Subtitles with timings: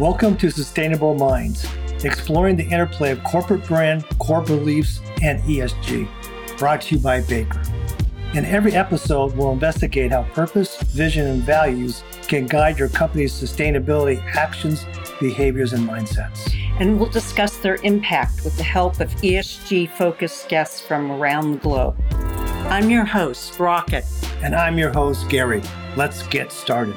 [0.00, 1.66] Welcome to Sustainable Minds,
[2.04, 6.08] exploring the interplay of corporate brand, core beliefs, and ESG.
[6.56, 7.60] Brought to you by Baker.
[8.32, 14.24] In every episode, we'll investigate how purpose, vision, and values can guide your company's sustainability
[14.34, 14.86] actions,
[15.20, 16.50] behaviors, and mindsets.
[16.80, 21.58] And we'll discuss their impact with the help of ESG focused guests from around the
[21.58, 22.02] globe.
[22.70, 24.06] I'm your host, Rocket.
[24.42, 25.60] And I'm your host, Gary.
[25.94, 26.96] Let's get started.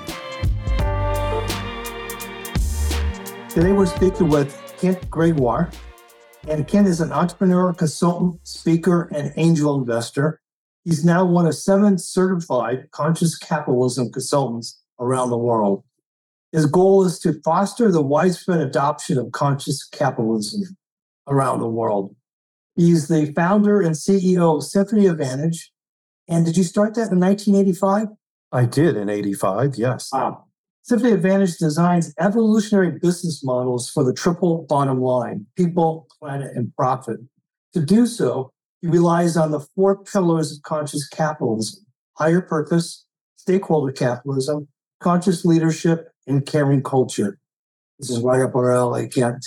[3.54, 5.70] Today we're speaking with Kent Gregoire.
[6.48, 10.42] And Kent is an entrepreneur, consultant, speaker, and angel investor.
[10.84, 15.84] He's now one of seven certified conscious capitalism consultants around the world.
[16.52, 20.76] His goal is to foster the widespread adoption of conscious capitalism
[21.28, 22.16] around the world.
[22.76, 25.72] He's the founder and CEO of Symphony Advantage.
[26.28, 28.08] And did you start that in 1985?
[28.52, 30.10] I did in 85, yes.
[30.12, 30.46] Wow.
[30.86, 37.20] Symphony Advantage designs evolutionary business models for the triple bottom line people, planet, and profit.
[37.74, 41.86] To do so, he relies on the four pillars of conscious capitalism
[42.18, 43.06] higher purpose,
[43.38, 44.68] stakeholder capitalism,
[45.00, 47.40] conscious leadership, and caring culture.
[47.98, 49.44] This is right up our alley, Kent.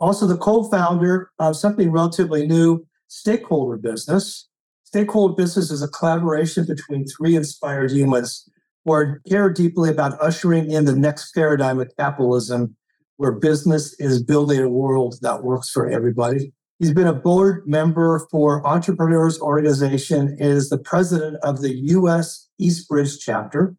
[0.00, 4.48] Also, the co founder of something relatively new, Stakeholder Business.
[4.84, 8.48] Stakeholder Business is a collaboration between three inspired humans
[8.88, 12.76] are care deeply about ushering in the next paradigm of capitalism
[13.16, 16.52] where business is building a world that works for everybody.
[16.78, 22.48] He's been a board member for Entrepreneurs Organization and is the president of the U.S.
[22.58, 23.76] Eastbridge chapter.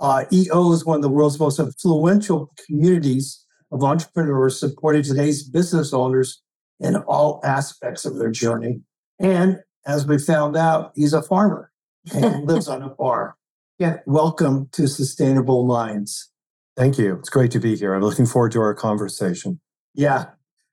[0.00, 5.92] Uh, EO is one of the world's most influential communities of entrepreneurs supporting today's business
[5.92, 6.42] owners
[6.80, 8.80] in all aspects of their journey.
[9.20, 11.70] And as we found out, he's a farmer
[12.12, 13.34] and lives on a farm.
[13.80, 16.30] Yeah, welcome to Sustainable Minds.
[16.76, 17.14] Thank you.
[17.14, 17.94] It's great to be here.
[17.94, 19.58] I'm looking forward to our conversation.
[19.94, 20.26] Yeah.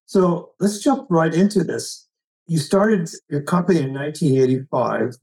[0.08, 2.06] So let's jump right into this.
[2.48, 5.16] You started your company in 1985.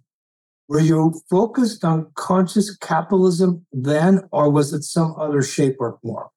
[0.67, 6.29] Were you focused on conscious capitalism then, or was it some other shape or form?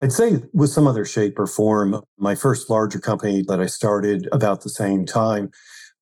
[0.00, 2.00] I'd say with some other shape or form.
[2.16, 5.50] My first larger company that I started about the same time,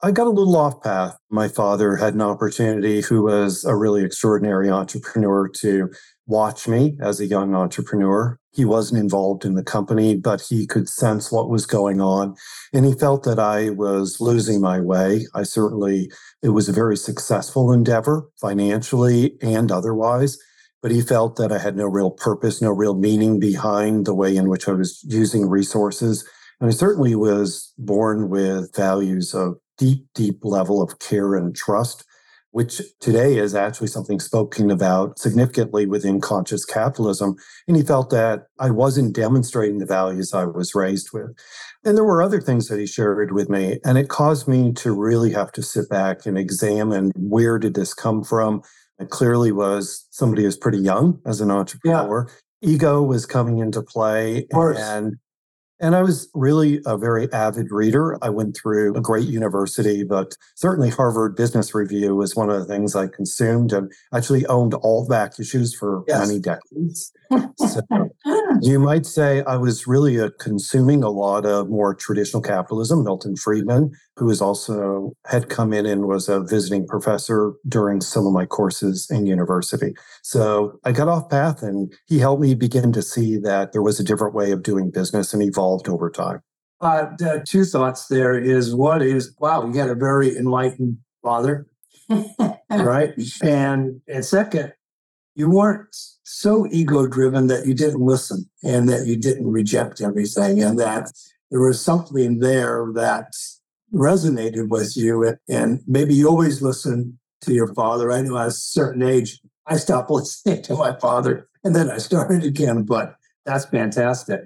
[0.00, 1.16] I got a little off path.
[1.28, 5.90] My father had an opportunity, who was a really extraordinary entrepreneur, to
[6.26, 8.38] watch me as a young entrepreneur.
[8.52, 12.36] He wasn't involved in the company, but he could sense what was going on.
[12.72, 15.26] And he felt that I was losing my way.
[15.34, 20.38] I certainly, it was a very successful endeavor financially and otherwise
[20.80, 24.36] but he felt that I had no real purpose, no real meaning behind the way
[24.36, 26.24] in which I was using resources.
[26.60, 32.04] And I certainly was born with values of deep, deep level of care and trust,
[32.50, 37.36] which today is actually something spoken about significantly within conscious capitalism.
[37.66, 41.30] And he felt that I wasn't demonstrating the values I was raised with.
[41.84, 43.78] And there were other things that he shared with me.
[43.84, 47.94] And it caused me to really have to sit back and examine where did this
[47.94, 48.62] come from?
[48.98, 52.26] It clearly was somebody who's pretty young as an entrepreneur.
[52.28, 52.70] Yeah.
[52.70, 54.46] Ego was coming into play.
[54.80, 55.16] And
[55.80, 58.18] and I was really a very avid reader.
[58.22, 62.64] I went through a great university, but certainly Harvard Business Review was one of the
[62.64, 66.26] things I consumed and actually owned all back issues for yes.
[66.26, 67.12] many decades.
[67.56, 67.80] So
[68.62, 73.04] you might say I was really uh, consuming a lot of more traditional capitalism.
[73.04, 78.26] Milton Friedman, who was also had come in and was a visiting professor during some
[78.26, 79.94] of my courses in university.
[80.22, 84.00] So I got off path and he helped me begin to see that there was
[84.00, 86.40] a different way of doing business and evolved over time.
[86.80, 87.06] Uh,
[87.44, 91.66] two thoughts there is one is, wow, you had a very enlightened father,
[92.70, 93.10] right?
[93.42, 94.72] And, and second,
[95.38, 95.94] you weren't
[96.24, 101.12] so ego driven that you didn't listen and that you didn't reject everything and that
[101.52, 103.32] there was something there that
[103.94, 108.10] resonated with you and maybe you always listened to your father.
[108.10, 111.98] I know at a certain age i stopped listening to my father and then i
[111.98, 113.14] started again but
[113.46, 114.40] that's fantastic.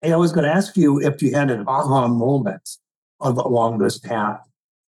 [0.00, 2.78] And i was going to ask you if you had an aha moment
[3.20, 4.40] along this path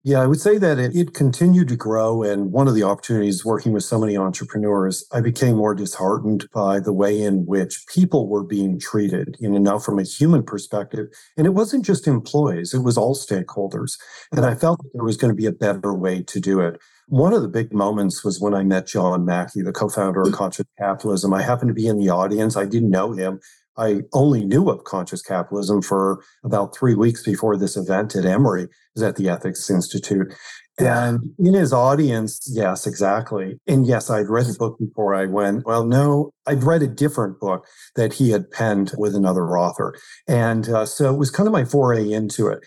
[0.05, 2.23] yeah, I would say that it, it, continued to grow.
[2.23, 6.81] And one of the opportunities working with so many entrepreneurs, I became more disheartened by
[6.81, 11.07] the way in which people were being treated, you know, now from a human perspective.
[11.37, 13.97] And it wasn't just employees, it was all stakeholders.
[14.33, 16.81] And I felt there was going to be a better way to do it.
[17.07, 20.33] One of the big moments was when I met John Mackey, the co founder of
[20.33, 21.33] Conscious Capitalism.
[21.33, 22.57] I happened to be in the audience.
[22.57, 23.39] I didn't know him.
[23.77, 28.67] I only knew of conscious capitalism for about three weeks before this event at Emory,
[28.95, 30.33] is at the Ethics Institute.
[30.79, 33.59] And in his audience, yes, exactly.
[33.67, 35.65] And yes, I'd read the book before I went.
[35.65, 39.95] Well, no, I'd read a different book that he had penned with another author.
[40.27, 42.65] And uh, so it was kind of my foray into it.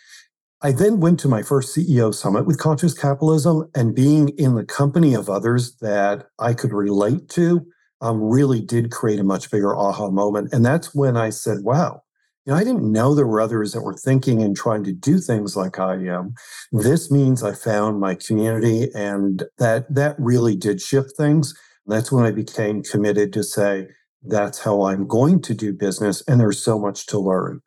[0.63, 4.65] I then went to my first CEO summit with conscious capitalism and being in the
[4.65, 7.67] company of others that I could relate to
[8.01, 10.53] um, really did create a much bigger aha moment.
[10.53, 12.03] And that's when I said, wow,
[12.45, 15.19] you know, I didn't know there were others that were thinking and trying to do
[15.19, 16.35] things like I am.
[16.71, 21.55] This means I found my community and that that really did shift things.
[21.87, 23.89] That's when I became committed to say,
[24.23, 26.23] that's how I'm going to do business.
[26.29, 27.61] And there's so much to learn.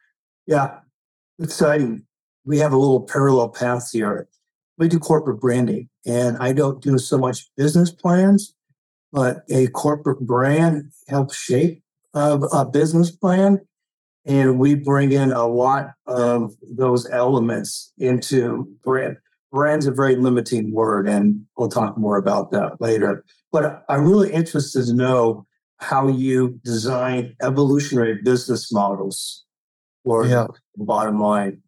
[0.46, 0.80] Yeah,
[1.40, 2.06] exciting.
[2.46, 4.28] We have a little parallel path here.
[4.78, 8.56] We do corporate branding, and I don't do so much business plans,
[9.12, 11.82] but a corporate brand helps shape
[12.14, 13.60] a, a business plan
[14.26, 19.18] and we bring in a lot of those elements into brand.
[19.52, 23.26] Brand's a very limiting word, and we'll talk more about that later.
[23.52, 25.48] But I'm really interested to know
[25.78, 29.46] how you design evolutionary business models
[30.04, 30.46] for yeah.
[30.76, 31.64] the bottom line.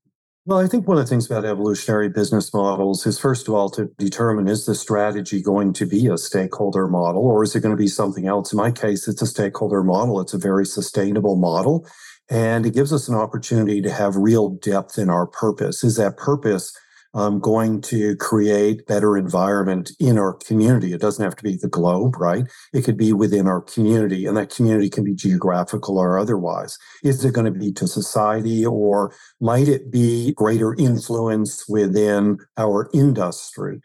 [0.48, 3.70] Well, I think one of the things about evolutionary business models is, first of all,
[3.70, 7.76] to determine is the strategy going to be a stakeholder model or is it going
[7.76, 8.52] to be something else?
[8.52, 10.20] In my case, it's a stakeholder model.
[10.20, 11.88] It's a very sustainable model.
[12.28, 15.84] And it gives us an opportunity to have real depth in our purpose.
[15.84, 16.76] Is that purpose
[17.14, 20.94] um, going to create better environment in our community?
[20.94, 22.46] It doesn't have to be the globe, right?
[22.74, 26.78] It could be within our community, and that community can be geographical or otherwise.
[27.04, 32.90] Is it going to be to society, or might it be greater influence within our
[32.94, 33.82] industry?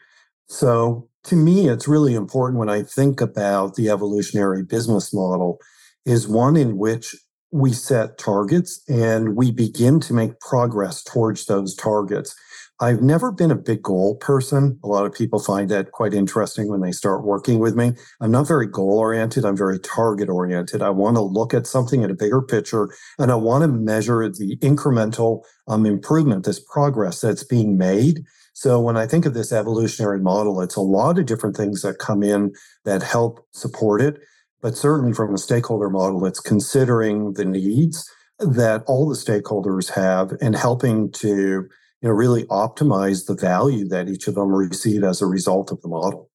[0.49, 5.59] So, to me, it's really important when I think about the evolutionary business model
[6.05, 7.17] is one in which
[7.51, 12.35] we set targets and we begin to make progress towards those targets.
[12.79, 14.79] I've never been a big goal person.
[14.85, 17.93] A lot of people find that quite interesting when they start working with me.
[18.21, 19.47] I'm not very goal oriented.
[19.47, 20.83] I'm very target oriented.
[20.83, 24.29] I want to look at something at a bigger picture and I want to measure
[24.29, 28.25] the incremental um, improvement, this progress that's being made.
[28.53, 31.99] So when I think of this evolutionary model, it's a lot of different things that
[31.99, 32.53] come in
[32.85, 34.19] that help support it.
[34.61, 40.33] But certainly from a stakeholder model, it's considering the needs that all the stakeholders have
[40.43, 41.69] and helping to
[42.03, 45.81] you know really optimize the value that each of them receive as a result of
[45.83, 46.31] the model.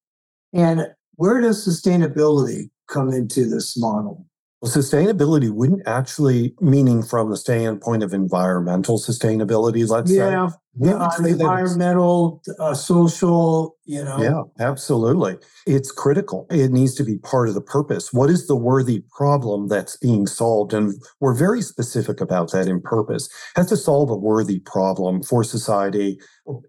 [0.53, 4.25] And where does sustainability come into this model?
[4.61, 10.57] Well, sustainability wouldn't actually meaning from the standpoint of environmental sustainability, let's yeah, say.
[10.79, 14.21] Yeah, uh, environmental, uh, social, you know.
[14.21, 15.37] Yeah, absolutely.
[15.65, 16.45] It's critical.
[16.51, 18.13] It needs to be part of the purpose.
[18.13, 20.73] What is the worthy problem that's being solved?
[20.73, 23.29] And we're very specific about that in purpose.
[23.55, 26.19] Has to solve a worthy problem for society.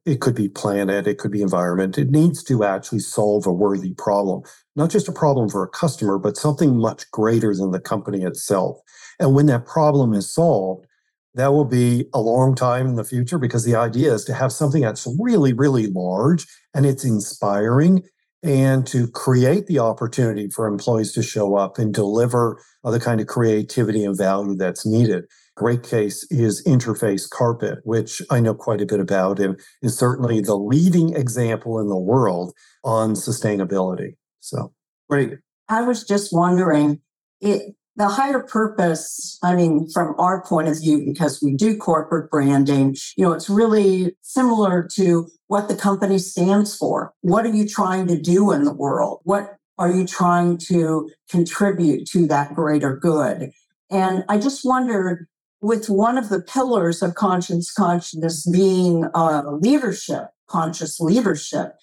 [0.06, 1.98] It could be planet, it could be environment.
[1.98, 4.42] It needs to actually solve a worthy problem
[4.76, 8.78] not just a problem for a customer, but something much greater than the company itself.
[9.18, 10.86] And when that problem is solved,
[11.34, 14.52] that will be a long time in the future because the idea is to have
[14.52, 18.02] something that's really, really large and it's inspiring
[18.42, 23.28] and to create the opportunity for employees to show up and deliver the kind of
[23.28, 25.24] creativity and value that's needed.
[25.54, 30.40] Great case is Interface Carpet, which I know quite a bit about and is certainly
[30.40, 32.52] the leading example in the world
[32.84, 34.16] on sustainability.
[34.42, 34.72] So
[35.08, 35.38] great.
[35.68, 37.00] I was just wondering,
[37.40, 42.30] it the higher purpose, I mean, from our point of view, because we do corporate
[42.30, 47.12] branding, you know, it's really similar to what the company stands for.
[47.20, 49.20] What are you trying to do in the world?
[49.24, 53.50] What are you trying to contribute to that greater good?
[53.90, 55.26] And I just wondered,
[55.60, 61.74] with one of the pillars of conscience consciousness being uh, leadership, conscious leadership,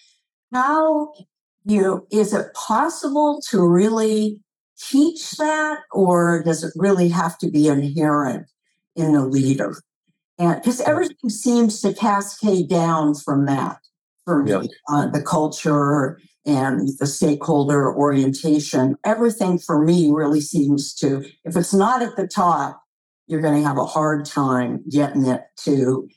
[0.51, 1.13] how
[1.65, 4.39] you know, is it possible to really
[4.79, 8.47] teach that or does it really have to be inherent
[8.95, 9.75] in the leader?
[10.37, 13.79] And because everything seems to cascade down from that
[14.25, 21.25] for me, uh, the culture and the stakeholder orientation, everything for me really seems to,
[21.43, 22.81] if it's not at the top,
[23.27, 26.07] you're going to have a hard time getting it to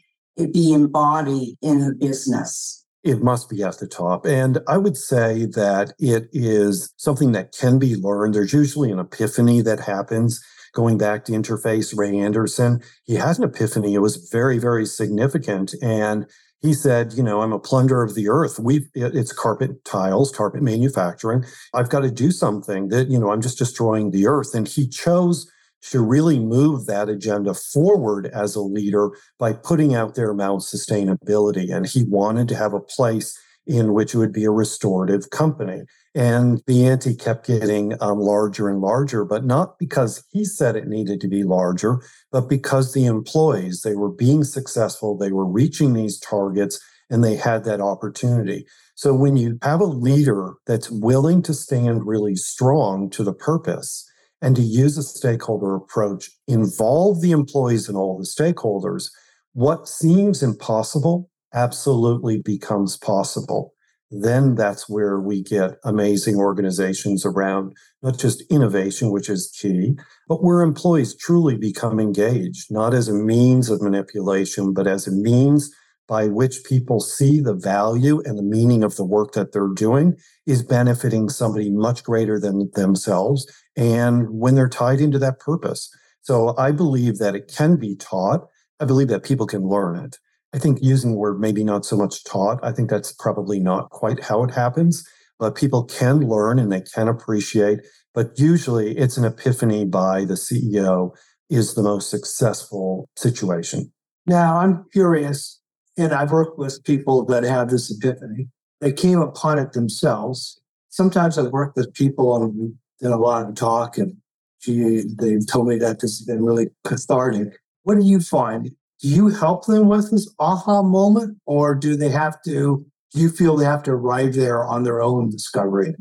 [0.53, 4.27] be embodied in a business it must be at the top.
[4.27, 8.35] And I would say that it is something that can be learned.
[8.35, 10.43] There's usually an epiphany that happens.
[10.75, 13.93] Going back to interface, Ray Anderson, he had an epiphany.
[13.93, 15.75] It was very, very significant.
[15.83, 16.27] And
[16.63, 18.59] he said, you know, I'm a plunderer of the earth.
[18.59, 21.45] We've it's carpet tiles, carpet manufacturing.
[21.75, 24.55] I've got to do something that, you know, I'm just destroying the earth.
[24.55, 25.52] And he chose
[25.91, 31.75] to really move that agenda forward as a leader by putting out there Mount sustainability.
[31.75, 35.83] And he wanted to have a place in which it would be a restorative company.
[36.15, 40.89] And the ante kept getting um, larger and larger, but not because he said it
[40.89, 45.93] needed to be larger, but because the employees, they were being successful, they were reaching
[45.93, 48.67] these targets, and they had that opportunity.
[48.95, 54.09] So when you have a leader that's willing to stand really strong to the purpose
[54.43, 59.09] and to use a stakeholder approach, involve the employees and all the stakeholders,
[59.55, 63.73] what seems impossible absolutely becomes possible.
[64.11, 67.73] Then that's where we get amazing organizations around
[68.03, 69.97] not just innovation, which is key,
[70.29, 75.13] but where employees truly become engaged, not as a means of manipulation, but as a
[75.13, 75.71] means
[76.09, 80.15] by which people see the value and the meaning of the work that they're doing
[80.47, 83.47] is benefiting somebody much greater than themselves.
[83.77, 85.91] And when they're tied into that purpose.
[86.21, 88.47] So I believe that it can be taught.
[88.81, 90.19] I believe that people can learn it.
[90.55, 93.91] I think using the word maybe not so much taught, I think that's probably not
[93.91, 95.07] quite how it happens,
[95.39, 97.81] but people can learn and they can appreciate.
[98.15, 101.13] But usually it's an epiphany by the CEO
[101.49, 103.93] is the most successful situation.
[104.27, 105.61] Now, I'm curious,
[105.97, 108.49] and I've worked with people that have this epiphany.
[108.81, 110.61] They came upon it themselves.
[110.89, 112.75] Sometimes I've worked with people and
[113.11, 114.17] a lot of talk, and
[114.61, 117.59] gee, they've told me that this has been really cathartic.
[117.83, 118.71] What do you find?
[119.01, 122.87] Do you help them with this aha moment, or do they have to?
[123.13, 125.95] Do you feel they have to arrive there on their own discovery?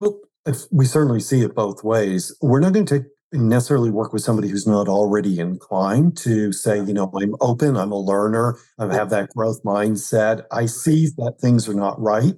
[0.00, 0.18] Well,
[0.72, 2.36] we certainly see it both ways.
[2.42, 6.78] We're not going to take necessarily work with somebody who's not already inclined to say,
[6.78, 10.44] you know, I'm open, I'm a learner, I have that growth mindset.
[10.52, 12.34] I see that things are not right.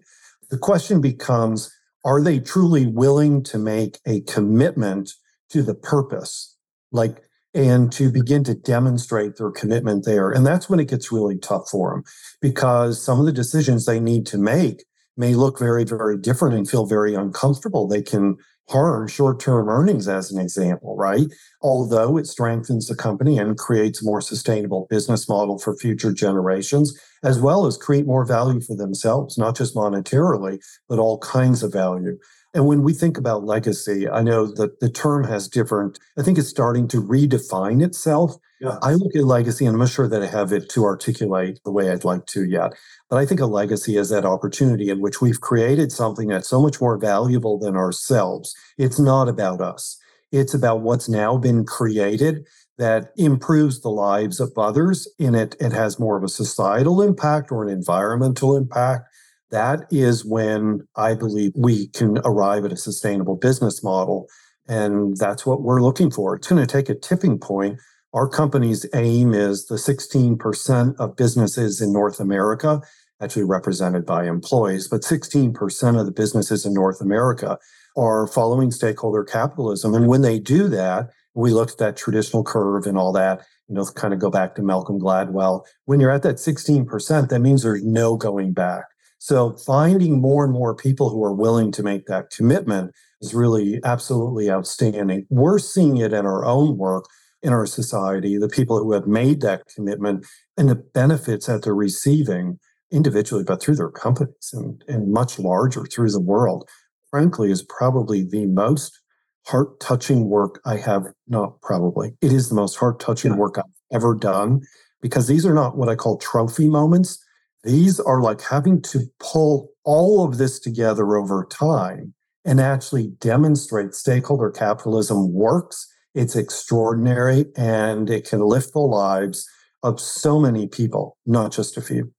[0.51, 1.71] The question becomes
[2.05, 5.13] are they truly willing to make a commitment
[5.51, 6.57] to the purpose?
[6.93, 7.23] Like,
[7.55, 10.31] and to begin to demonstrate their commitment there.
[10.31, 12.05] And that's when it gets really tough for them
[12.41, 14.85] because some of the decisions they need to make
[15.17, 17.89] may look very, very different and feel very uncomfortable.
[17.89, 18.37] They can
[18.69, 21.27] harm short term earnings, as an example, right?
[21.63, 26.99] Although it strengthens the company and creates a more sustainable business model for future generations,
[27.23, 30.59] as well as create more value for themselves, not just monetarily,
[30.89, 32.19] but all kinds of value.
[32.55, 36.39] And when we think about legacy, I know that the term has different, I think
[36.39, 38.37] it's starting to redefine itself.
[38.61, 38.79] Yeah.
[38.83, 41.71] I look at legacy, and I'm not sure that I have it to articulate the
[41.71, 42.73] way I'd like to yet.
[43.09, 46.61] But I think a legacy is that opportunity in which we've created something that's so
[46.61, 48.57] much more valuable than ourselves.
[48.77, 49.99] It's not about us,
[50.33, 52.47] it's about what's now been created
[52.79, 55.07] that improves the lives of others.
[55.19, 59.09] In it, it has more of a societal impact or an environmental impact.
[59.51, 64.27] That is when I believe we can arrive at a sustainable business model.
[64.69, 66.37] And that's what we're looking for.
[66.37, 67.79] It's going to take a tipping point.
[68.13, 72.83] Our company's aim is the 16% of businesses in North America,
[73.23, 77.59] actually represented by employees, but 16% of the businesses in North America
[77.97, 79.95] are following stakeholder capitalism.
[79.95, 83.75] And when they do that, we look at that traditional curve and all that, you
[83.75, 85.65] know, kind of go back to Malcolm Gladwell.
[85.85, 88.85] When you're at that 16%, that means there's no going back.
[89.19, 93.81] So finding more and more people who are willing to make that commitment is really
[93.85, 95.27] absolutely outstanding.
[95.29, 97.07] We're seeing it in our own work
[97.43, 101.75] in our society, the people who have made that commitment and the benefits that they're
[101.75, 102.59] receiving
[102.91, 106.69] individually, but through their companies and, and much larger through the world,
[107.11, 108.99] frankly, is probably the most
[109.47, 111.07] heart touching work I have.
[111.29, 113.39] Not probably, it is the most heart touching yeah.
[113.39, 114.63] work I've ever done
[115.01, 117.25] because these are not what I call trophy moments.
[117.69, 123.93] These are like having to pull all of this together over time and actually demonstrate
[123.95, 125.87] stakeholder capitalism works.
[126.15, 129.47] It's extraordinary and it can lift the lives
[129.83, 132.11] of so many people, not just a few.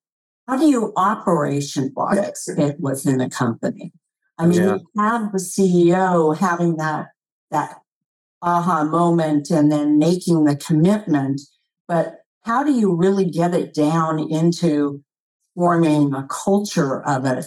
[0.48, 3.92] How do you operationalize it within a company?
[4.38, 4.76] I mean, yeah.
[4.76, 7.08] you have the CEO having that
[7.50, 7.80] that
[8.44, 11.42] aha moment and then making the commitment,
[11.88, 15.04] but how do you really get it down into
[15.60, 17.46] forming a culture of it.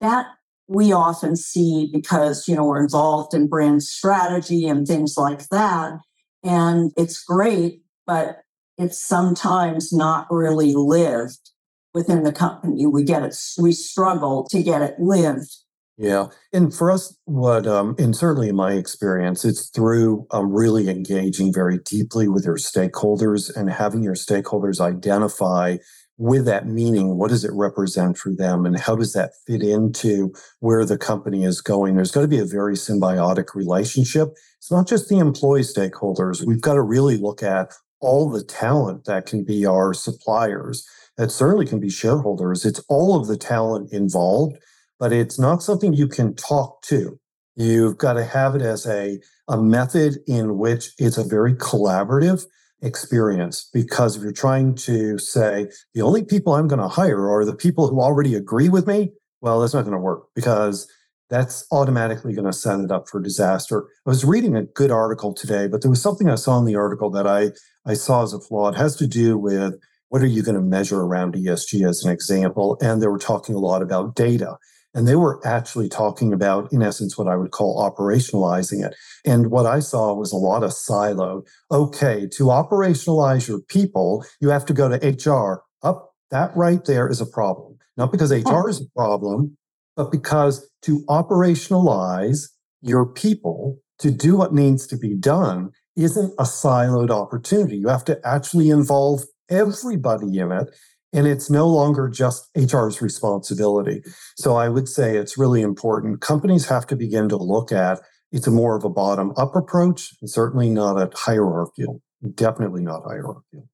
[0.00, 0.26] That
[0.68, 5.98] we often see because, you know, we're involved in brand strategy and things like that.
[6.44, 8.42] And it's great, but
[8.76, 11.50] it's sometimes not really lived
[11.94, 12.86] within the company.
[12.86, 15.56] We get it, we struggle to get it lived.
[15.96, 16.26] Yeah.
[16.52, 21.52] And for us, what, um, and certainly in my experience, it's through um, really engaging
[21.52, 25.78] very deeply with your stakeholders and having your stakeholders identify
[26.18, 30.32] with that meaning, what does it represent for them and how does that fit into
[30.58, 31.94] where the company is going?
[31.94, 34.30] There's got to be a very symbiotic relationship.
[34.58, 36.44] It's not just the employee stakeholders.
[36.44, 41.30] We've got to really look at all the talent that can be our suppliers, that
[41.30, 42.64] certainly can be shareholders.
[42.64, 44.56] It's all of the talent involved,
[44.98, 47.18] but it's not something you can talk to.
[47.56, 52.44] You've got to have it as a, a method in which it's a very collaborative
[52.82, 53.68] experience.
[53.72, 57.54] Because if you're trying to say, the only people I'm going to hire are the
[57.54, 60.90] people who already agree with me, well, that's not going to work because
[61.30, 63.86] that's automatically going to set it up for disaster.
[64.06, 66.76] I was reading a good article today, but there was something I saw in the
[66.76, 67.50] article that I,
[67.86, 68.68] I saw as a flaw.
[68.70, 69.74] It has to do with
[70.08, 72.78] what are you going to measure around ESG as an example?
[72.80, 74.56] And they were talking a lot about data.
[74.94, 78.94] And they were actually talking about, in essence, what I would call operationalizing it.
[79.24, 81.42] And what I saw was a lot of silo.
[81.70, 85.62] Okay, to operationalize your people, you have to go to HR.
[85.82, 87.76] Up, that right there is a problem.
[87.96, 89.56] Not because HR is a problem,
[89.96, 92.48] but because to operationalize
[92.80, 97.76] your people to do what needs to be done isn't a siloed opportunity.
[97.76, 100.68] You have to actually involve everybody in it.
[101.12, 104.02] And it's no longer just HR's responsibility.
[104.36, 106.20] So I would say it's really important.
[106.20, 108.00] Companies have to begin to look at
[108.30, 112.02] it's a more of a bottom up approach, certainly not a hierarchical,
[112.34, 113.68] definitely not hierarchical.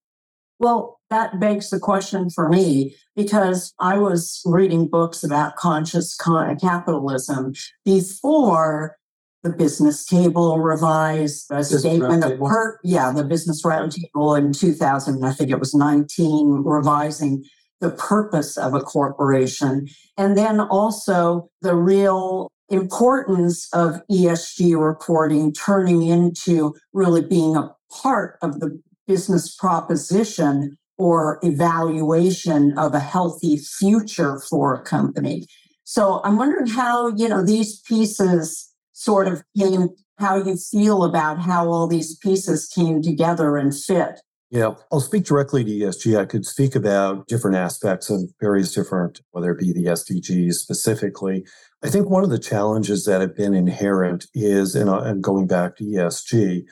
[0.61, 7.55] Well, that begs the question for me because I was reading books about conscious capitalism
[7.85, 8.97] before
[9.45, 15.25] the business table revised a business statement of per yeah the business roundtable in 2000
[15.25, 17.45] i think it was 19 revising
[17.81, 19.87] the purpose of a corporation
[20.17, 27.71] and then also the real importance of esg reporting turning into really being a
[28.03, 35.45] part of the business proposition or evaluation of a healthy future for a company.
[35.83, 38.74] So I'm wondering how, you know, these pieces
[39.05, 44.21] sort of came, how you feel about how all these pieces came together and fit.
[44.51, 46.17] Yeah, I'll speak directly to ESG.
[46.17, 51.45] I could speak about different aspects of various different, whether it be the SDGs specifically.
[51.83, 55.85] I think one of the challenges that have been inherent is, and going back to
[55.85, 56.63] ESG,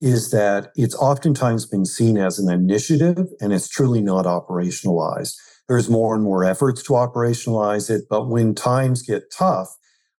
[0.00, 5.34] is that it's oftentimes been seen as an initiative and it's truly not operationalized.
[5.68, 9.68] There's more and more efforts to operationalize it, but when times get tough,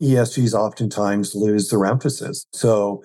[0.02, 2.46] ESGs oftentimes lose their emphasis.
[2.54, 3.04] So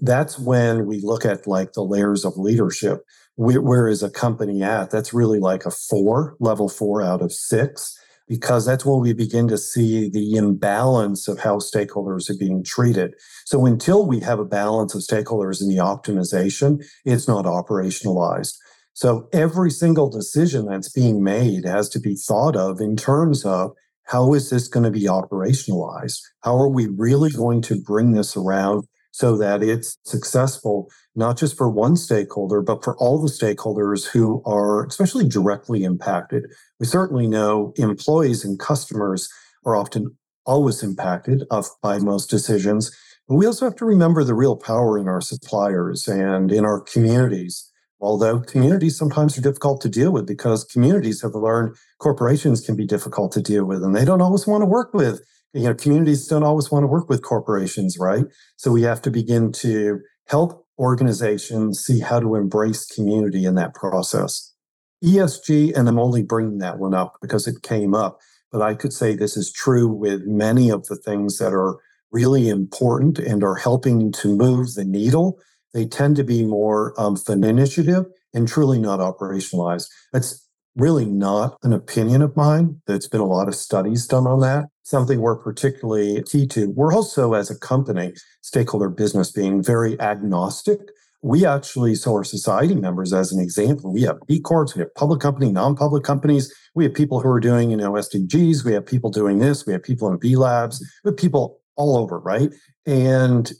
[0.00, 3.00] that's when we look at like the layers of leadership.
[3.36, 4.90] Where, where is a company at?
[4.90, 7.96] That's really like a four, level four out of six
[8.28, 13.14] because that's when we begin to see the imbalance of how stakeholders are being treated.
[13.46, 18.54] So until we have a balance of stakeholders in the optimization, it's not operationalized.
[18.92, 23.70] So every single decision that's being made has to be thought of in terms of
[24.08, 26.20] how is this going to be operationalized?
[26.42, 31.56] How are we really going to bring this around so that it's successful, not just
[31.56, 36.44] for one stakeholder, but for all the stakeholders who are especially directly impacted.
[36.78, 39.28] We certainly know employees and customers
[39.66, 40.16] are often
[40.46, 42.96] always impacted uh, by most decisions.
[43.28, 46.80] But we also have to remember the real power in our suppliers and in our
[46.80, 47.67] communities.
[48.00, 52.86] Although communities sometimes are difficult to deal with because communities have learned corporations can be
[52.86, 55.20] difficult to deal with and they don't always want to work with
[55.54, 58.24] you know, communities don't always want to work with corporations, right?
[58.56, 63.74] So we have to begin to help organizations see how to embrace community in that
[63.74, 64.54] process.
[65.02, 68.18] ESG, and I'm only bringing that one up because it came up,
[68.52, 71.78] but I could say this is true with many of the things that are
[72.10, 75.38] really important and are helping to move the needle.
[75.74, 79.88] They tend to be more um, of an initiative and truly not operationalized.
[80.12, 82.80] That's really not an opinion of mine.
[82.86, 84.66] There's been a lot of studies done on that.
[84.82, 86.70] Something we're particularly key to.
[86.70, 90.78] We're also, as a company, stakeholder business, being very agnostic.
[91.20, 94.94] We actually, so our society members, as an example, we have B Corps, we have
[94.94, 96.54] public company, non-public companies.
[96.76, 98.64] We have people who are doing, you know, SDGs.
[98.64, 99.66] We have people doing this.
[99.66, 100.80] We have people in B Labs.
[101.04, 102.50] We have people all over, right?
[102.86, 103.52] And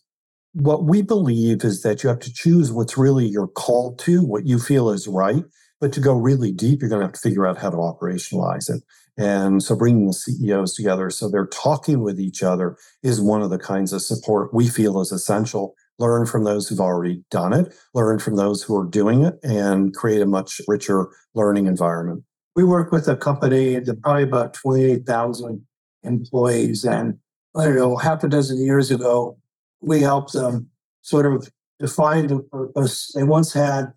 [0.61, 4.45] what we believe is that you have to choose what's really your call to, what
[4.45, 5.45] you feel is right.
[5.81, 8.69] But to go really deep, you're going to have to figure out how to operationalize
[8.69, 8.83] it.
[9.17, 13.51] And so bringing the CEOs together so they're talking with each other is one of
[13.51, 15.75] the kinds of support we feel is essential.
[16.01, 19.95] Learn from those who've already done it, learn from those who are doing it, and
[19.95, 22.25] create a much richer learning environment.
[22.57, 25.65] We work with a company that probably about 28,000
[26.03, 26.85] employees.
[26.85, 27.19] And
[27.57, 29.39] I don't know, half a dozen years ago,
[29.81, 30.69] we helped them
[31.03, 33.13] sort of define the purpose.
[33.15, 33.93] They once had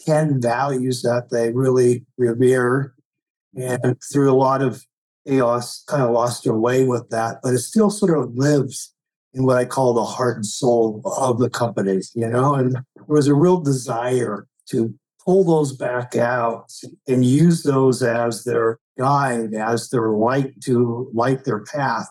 [0.00, 2.94] 10 values that they really revere.
[3.56, 4.84] And through a lot of
[5.26, 8.94] chaos, kind of lost their way with that, but it still sort of lives
[9.34, 12.54] in what I call the heart and soul of the companies, you know?
[12.54, 16.72] And there was a real desire to pull those back out
[17.08, 22.08] and use those as their guide, as their light to light their path.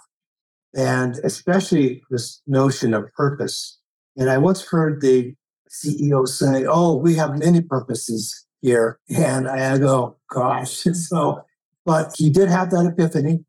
[0.76, 3.80] And especially this notion of purpose.
[4.18, 5.34] And I once heard the
[5.70, 9.00] CEO say, Oh, we have many purposes here.
[9.10, 10.84] And I go, Gosh.
[10.94, 11.42] So,
[11.86, 13.46] but he did have that epiphany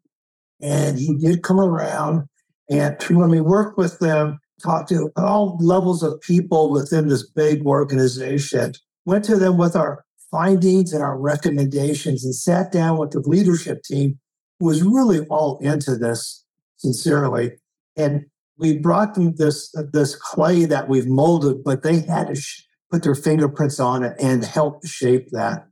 [0.60, 2.28] and he did come around.
[2.70, 7.64] And when we worked with them, talked to all levels of people within this big
[7.66, 8.72] organization,
[9.04, 13.82] went to them with our findings and our recommendations and sat down with the leadership
[13.82, 14.18] team
[14.58, 16.44] who was really all into this
[16.76, 17.52] sincerely.
[17.96, 18.26] And
[18.58, 23.02] we brought them this, this clay that we've molded, but they had to sh- put
[23.02, 25.66] their fingerprints on it and help shape that.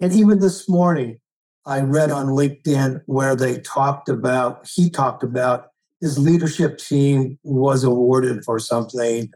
[0.00, 1.18] And even this morning,
[1.64, 5.68] I read on LinkedIn where they talked about, he talked about
[6.00, 9.30] his leadership team was awarded for something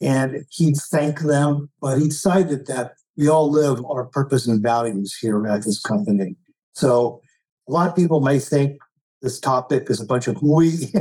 [0.00, 5.16] and he thanked them, but he decided that we all live our purpose and values
[5.20, 6.36] here at this company.
[6.74, 7.20] So
[7.68, 8.78] a lot of people may think
[9.22, 10.92] this topic is a bunch of we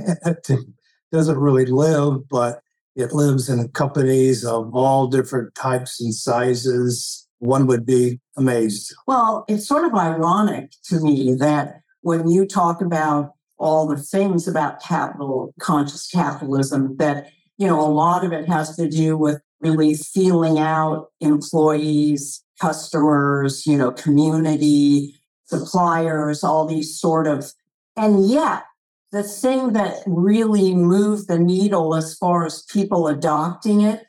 [1.11, 2.61] doesn't really live, but
[2.95, 7.27] it lives in companies of all different types and sizes.
[7.39, 8.93] One would be amazed.
[9.07, 14.47] Well, it's sort of ironic to me that when you talk about all the things
[14.47, 19.41] about capital, conscious capitalism, that, you know, a lot of it has to do with
[19.59, 27.51] really feeling out employees, customers, you know, community, suppliers, all these sort of,
[27.95, 28.63] and yet
[29.11, 34.03] the thing that really moved the needle as far as people adopting it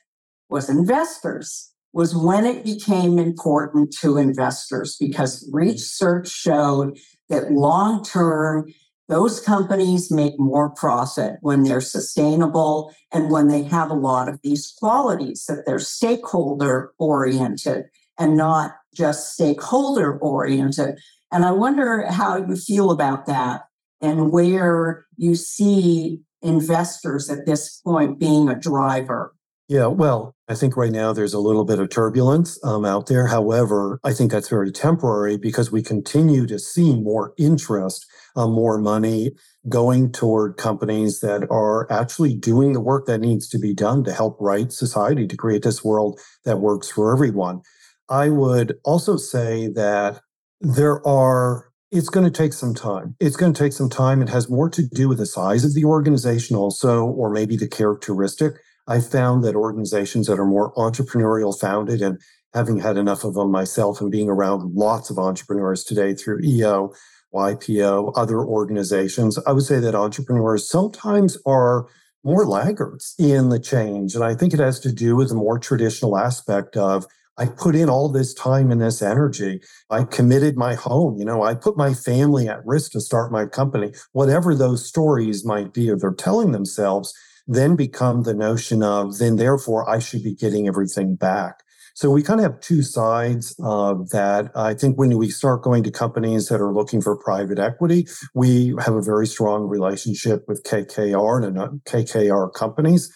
[0.49, 8.66] was investors was when it became important to investors because research showed that long term
[9.09, 14.40] those companies make more profit when they're sustainable and when they have a lot of
[14.42, 17.87] these qualities that they're stakeholder oriented
[18.18, 20.99] and not just stakeholder oriented.
[21.31, 23.62] And I wonder how you feel about that
[24.03, 29.35] and where you see investors at this point being a driver.
[29.69, 33.29] Yeah, well, I think right now there's a little bit of turbulence um, out there.
[33.29, 38.05] However, I think that's very temporary because we continue to see more interest
[38.37, 39.31] uh, more money
[39.69, 44.12] going toward companies that are actually doing the work that needs to be done to
[44.12, 47.62] help right society to create this world that works for everyone.
[48.09, 50.21] I would also say that
[50.61, 53.15] there are it's going to take some time.
[53.21, 54.23] It's going to take some time.
[54.23, 57.69] It has more to do with the size of the organization, also, or maybe the
[57.69, 58.55] characteristic.
[58.89, 62.19] I found that organizations that are more entrepreneurial founded and
[62.55, 66.93] having had enough of them myself and being around lots of entrepreneurs today through EO,
[67.35, 71.87] YPO, other organizations, I would say that entrepreneurs sometimes are
[72.25, 74.15] more laggards in the change.
[74.15, 77.07] And I think it has to do with the more traditional aspect of
[77.38, 79.61] I put in all this time and this energy.
[79.90, 81.16] I committed my home.
[81.18, 83.92] You know, I put my family at risk to start my company.
[84.12, 87.14] Whatever those stories might be, or they're telling themselves,
[87.47, 91.62] then become the notion of then therefore I should be getting everything back.
[91.95, 94.51] So we kind of have two sides of that.
[94.55, 98.75] I think when we start going to companies that are looking for private equity, we
[98.81, 103.12] have a very strong relationship with KKR and KKR companies.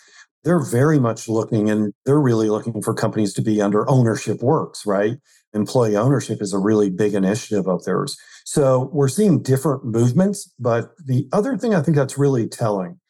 [0.46, 4.86] They're very much looking and they're really looking for companies to be under ownership works,
[4.86, 5.18] right?
[5.52, 8.16] Employee ownership is a really big initiative of theirs.
[8.44, 10.50] So we're seeing different movements.
[10.58, 13.00] But the other thing I think that's really telling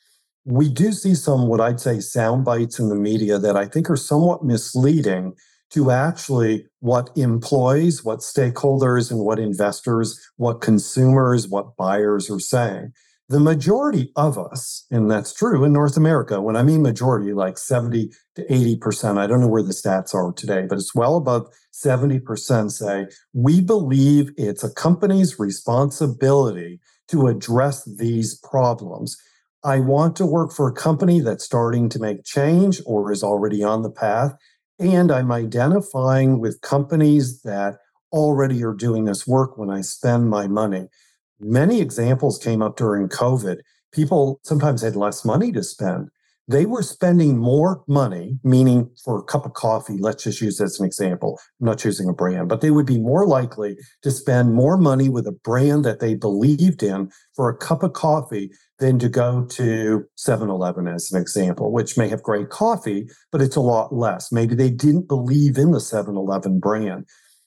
[0.46, 3.90] we do see some what I'd say sound bites in the media that I think
[3.90, 5.34] are somewhat misleading
[5.70, 12.92] to actually what employees, what stakeholders, and what investors, what consumers, what buyers are saying.
[13.28, 17.58] The majority of us, and that's true in North America, when I mean majority, like
[17.58, 21.48] 70 to 80%, I don't know where the stats are today, but it's well above
[21.72, 29.16] 70% say, we believe it's a company's responsibility to address these problems.
[29.64, 33.64] I want to work for a company that's starting to make change or is already
[33.64, 34.36] on the path
[34.78, 37.78] and I'm identifying with companies that
[38.12, 40.88] already are doing this work when I spend my money.
[41.38, 43.58] Many examples came up during COVID.
[43.92, 46.08] People sometimes had less money to spend.
[46.48, 50.78] They were spending more money, meaning for a cup of coffee, let's just use as
[50.78, 51.40] an example.
[51.60, 55.08] I'm not choosing a brand, but they would be more likely to spend more money
[55.08, 59.44] with a brand that they believed in for a cup of coffee than to go
[59.46, 63.92] to 7 Eleven as an example, which may have great coffee, but it's a lot
[63.92, 64.30] less.
[64.30, 67.06] Maybe they didn't believe in the 7 Eleven brand.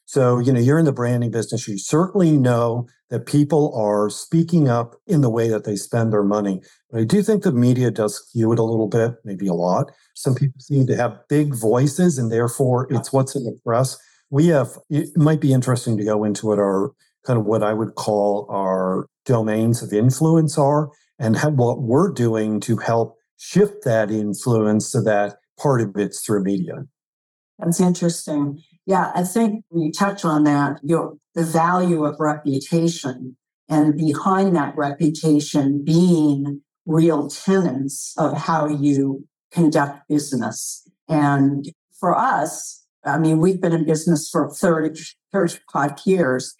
[0.09, 1.67] So, you know, you're in the branding business.
[1.67, 6.23] You certainly know that people are speaking up in the way that they spend their
[6.23, 6.63] money.
[6.89, 9.91] But I do think the media does skew it a little bit, maybe a lot.
[10.15, 13.99] Some people seem to have big voices, and therefore it's what's in the press.
[14.31, 16.89] we have, it might be interesting to go into what our
[17.23, 22.59] kind of what I would call our domains of influence are and what we're doing
[22.61, 26.85] to help shift that influence so that part of it's through media.
[27.59, 28.63] That's interesting.
[28.89, 33.37] Yeah, I think you touch on that, your the value of reputation
[33.69, 40.89] and behind that reputation being real tenets of how you conduct business.
[41.07, 44.99] And for us, I mean, we've been in business for 30,
[45.31, 46.55] 35 years.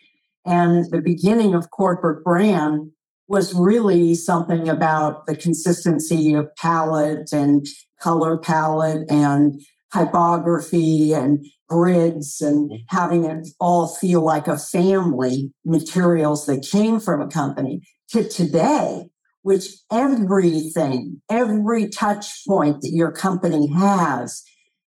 [0.46, 2.92] And the beginning of corporate brand
[3.28, 7.66] was really something about the consistency of palette and
[8.00, 9.60] color palette and
[9.92, 12.98] typography and grids and mm-hmm.
[12.98, 19.06] having it all feel like a family materials that came from a company to today
[19.42, 24.44] which everything every touch point that your company has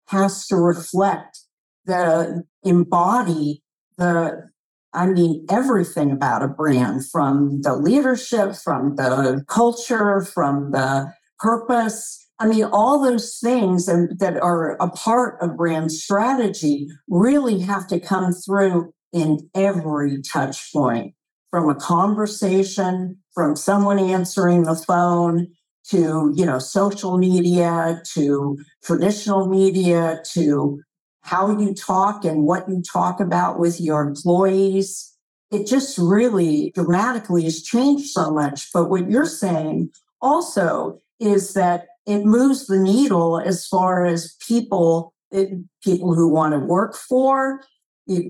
[0.08, 1.40] has to reflect
[1.86, 3.62] the embody
[3.98, 4.50] the
[4.94, 12.28] I mean, everything about a brand from the leadership, from the culture, from the purpose.
[12.40, 18.00] I mean, all those things that are a part of brand strategy really have to
[18.00, 21.16] come through in every touch point
[21.52, 25.48] from a conversation, from someone answering the phone
[25.90, 30.82] to, you know, social media, to traditional media, to
[31.22, 35.14] how you talk and what you talk about with your employees.
[35.52, 38.70] It just really dramatically has changed so much.
[38.74, 39.90] But what you're saying
[40.22, 45.50] also is that it moves the needle as far as people, it,
[45.84, 47.62] people who want to work for,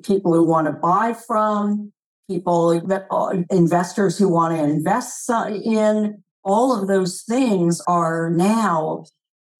[0.03, 1.93] people who want to buy from,
[2.29, 6.21] people, uh, investors who want to invest in.
[6.43, 9.05] All of those things are now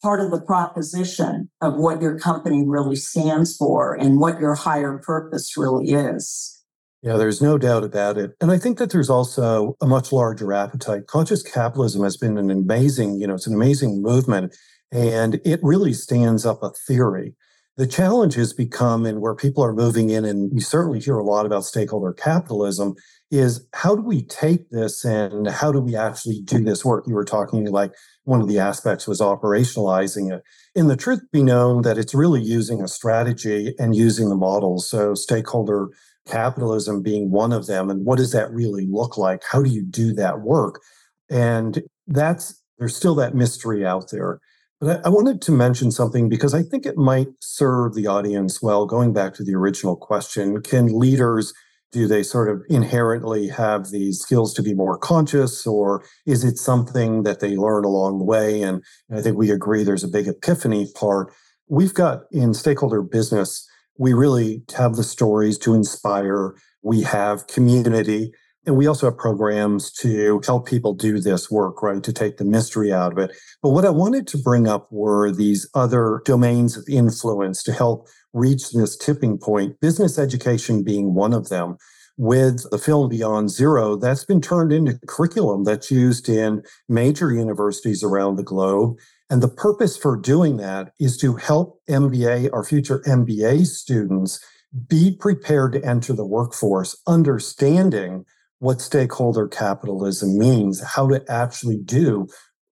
[0.02, 4.98] part of the proposition of what your company really stands for and what your higher
[4.98, 6.59] purpose really is.
[7.02, 8.32] Yeah, there's no doubt about it.
[8.42, 11.08] And I think that there's also a much larger appetite.
[11.08, 14.56] Conscious capitalism has been an amazing, you know, it's an amazing movement
[14.92, 17.36] and it really stands up a theory.
[17.78, 21.24] The challenge has become, and where people are moving in, and we certainly hear a
[21.24, 22.96] lot about stakeholder capitalism,
[23.32, 27.06] is how do we take this and how do we actually do this work?
[27.08, 30.42] You were talking like one of the aspects was operationalizing it.
[30.76, 34.90] In the truth be known that it's really using a strategy and using the models.
[34.90, 35.88] So stakeholder
[36.30, 37.90] capitalism being one of them.
[37.90, 39.44] And what does that really look like?
[39.50, 40.82] How do you do that work?
[41.30, 44.40] And that's there's still that mystery out there.
[44.80, 48.62] But I, I wanted to mention something because I think it might serve the audience
[48.62, 48.86] well.
[48.86, 51.54] Going back to the original question, can leaders
[51.92, 56.58] do they sort of inherently have these skills to be more conscious or is it
[56.58, 60.28] something that they learn along the way and i think we agree there's a big
[60.28, 61.34] epiphany part
[61.68, 63.68] we've got in stakeholder business
[64.00, 68.32] we really have the stories to inspire we have community
[68.66, 72.04] and we also have programs to help people do this work, right?
[72.04, 73.32] To take the mystery out of it.
[73.64, 78.08] But what I wanted to bring up were these other domains of influence to help
[78.34, 81.78] reach this tipping point, business education being one of them.
[82.20, 88.04] With the film Beyond Zero, that's been turned into curriculum that's used in major universities
[88.04, 88.98] around the globe.
[89.30, 94.44] And the purpose for doing that is to help MBA, our future MBA students,
[94.90, 98.26] be prepared to enter the workforce, understanding
[98.58, 102.28] what stakeholder capitalism means, how to actually do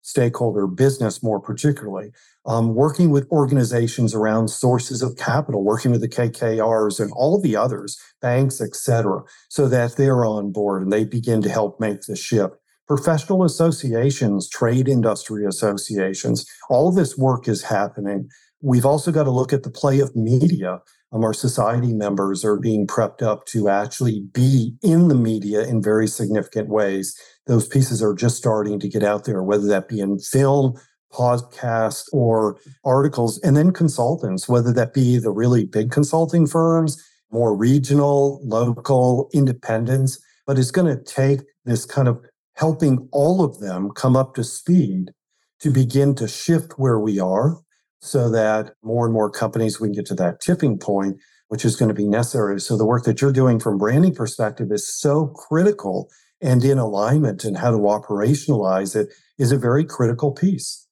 [0.08, 2.12] stakeholder business more particularly
[2.46, 7.58] um, working with organizations around sources of capital, working with the KKRs and all the
[7.58, 12.02] others, banks, et cetera, so that they're on board and they begin to help make
[12.04, 12.56] the shift.
[12.88, 18.30] Professional associations, trade industry associations, all this work is happening.
[18.62, 20.80] We've also got to look at the play of media.
[21.12, 25.82] Um, our society members are being prepped up to actually be in the media in
[25.82, 27.18] very significant ways.
[27.46, 30.74] Those pieces are just starting to get out there, whether that be in film,
[31.14, 37.56] podcast, or articles, and then consultants, whether that be the really big consulting firms, more
[37.56, 40.20] regional, local, independents.
[40.46, 42.20] But it's going to take this kind of
[42.56, 45.12] helping all of them come up to speed
[45.62, 47.58] to begin to shift where we are
[48.08, 51.18] so that more and more companies we can get to that tipping point
[51.50, 54.72] which is going to be necessary so the work that you're doing from branding perspective
[54.72, 56.10] is so critical
[56.42, 60.88] and in alignment and how to operationalize it is a very critical piece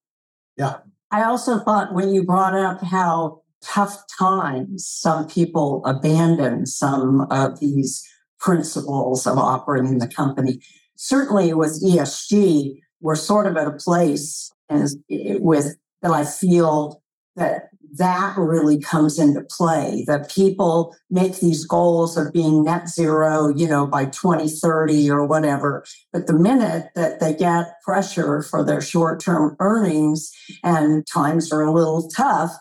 [0.57, 0.77] yeah.
[1.11, 7.59] I also thought when you brought up how tough times some people abandon some of
[7.59, 8.07] these
[8.39, 10.59] principles of operating the company.
[10.97, 17.01] Certainly with ESG, we're sort of at a place as with that I feel
[17.35, 23.47] that that really comes into play that people make these goals of being net zero,
[23.55, 25.85] you know, by 2030 or whatever.
[26.11, 30.31] But the minute that they get pressure for their short term earnings
[30.63, 32.51] and times are a little tough,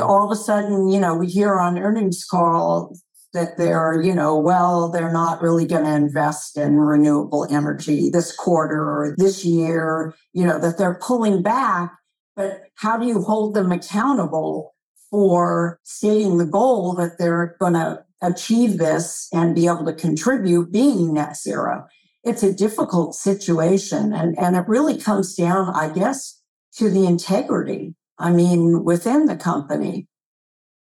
[0.00, 2.96] all of a sudden, you know, we hear on earnings call
[3.34, 8.34] that they're, you know, well, they're not really going to invest in renewable energy this
[8.34, 11.92] quarter or this year, you know, that they're pulling back.
[12.36, 14.74] But how do you hold them accountable
[15.10, 20.72] for stating the goal that they're going to achieve this and be able to contribute
[20.72, 21.86] being net zero?
[22.24, 24.12] It's a difficult situation.
[24.12, 26.40] And, and it really comes down, I guess,
[26.76, 27.94] to the integrity.
[28.18, 30.08] I mean, within the company,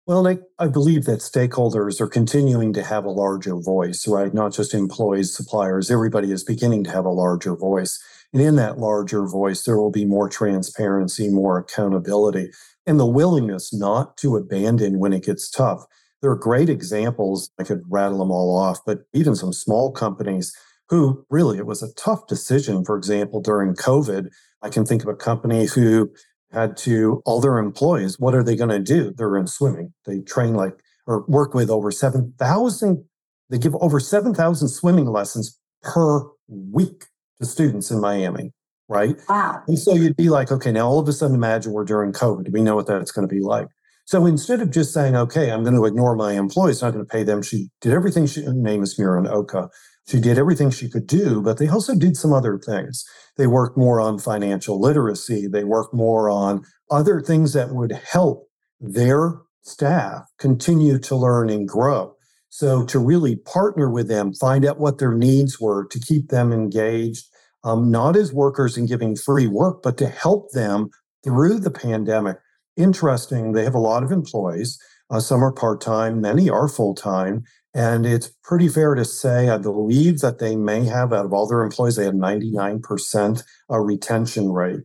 [0.07, 4.35] well, I, I believe that stakeholders are continuing to have a larger voice, right?
[4.35, 8.03] Not just employees, suppliers, everybody is beginning to have a larger voice.
[8.33, 12.51] And in that larger voice, there will be more transparency, more accountability,
[12.85, 15.85] and the willingness not to abandon when it gets tough.
[16.21, 17.51] There are great examples.
[17.61, 20.53] I could rattle them all off, but even some small companies
[20.89, 22.85] who really it was a tough decision.
[22.85, 24.29] For example, during COVID,
[24.63, 26.11] I can think of a company who
[26.53, 29.13] had to all their employees what are they going to do?
[29.17, 29.93] They're in swimming.
[30.07, 33.05] They train like or work with over 7000
[33.51, 37.07] they give over 7000 swimming lessons per week
[37.41, 38.53] to students in miami
[38.89, 39.17] right?
[39.27, 39.63] Wow.
[39.69, 42.53] And so you'd be like okay now all of a sudden imagine we're during covid.
[42.53, 43.69] We know what that's going to be like.
[44.05, 47.11] So instead of just saying okay i'm going to ignore my employees not going to
[47.11, 49.71] pay them she did everything she her name is Murin Oka
[50.07, 53.05] she did everything she could do, but they also did some other things.
[53.37, 55.47] They worked more on financial literacy.
[55.47, 58.49] They worked more on other things that would help
[58.81, 62.17] their staff continue to learn and grow.
[62.49, 66.53] So, to really partner with them, find out what their needs were, to keep them
[66.53, 67.25] engaged,
[67.65, 70.91] um, not as workers and giving free work, but to help them
[71.25, 72.37] through the pandemic.
[72.77, 74.79] Interesting, they have a lot of employees.
[75.09, 77.45] Uh, some are part time, many are full time.
[77.75, 81.47] And it's pretty fair to say, I believe that they may have, out of all
[81.47, 84.81] their employees, they had 99% a uh, retention rate.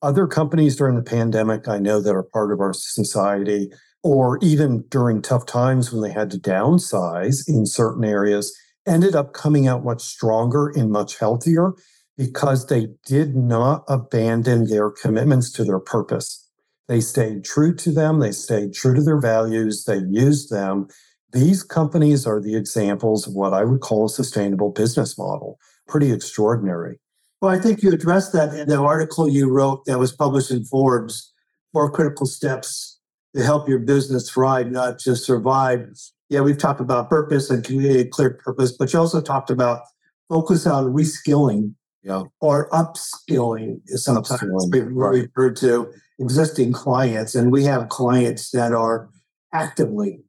[0.00, 3.70] Other companies during the pandemic, I know that are part of our society,
[4.02, 9.32] or even during tough times when they had to downsize in certain areas, ended up
[9.32, 11.72] coming out much stronger and much healthier
[12.16, 16.48] because they did not abandon their commitments to their purpose.
[16.88, 20.88] They stayed true to them, they stayed true to their values, they used them
[21.32, 25.58] these companies are the examples of what I would call a sustainable business model.
[25.88, 27.00] Pretty extraordinary.
[27.40, 30.64] Well, I think you addressed that in the article you wrote that was published in
[30.64, 31.32] Forbes
[31.72, 33.00] Four Critical Steps
[33.34, 35.88] to Help Your Business Thrive, not just survive.
[36.28, 39.82] Yeah, we've talked about purpose and community clear purpose, but you also talked about
[40.28, 42.22] focus on reskilling yeah.
[42.40, 45.22] or upskilling is sometimes upskilling, right.
[45.22, 47.34] referred to existing clients.
[47.34, 49.08] And we have clients that are
[49.52, 50.20] actively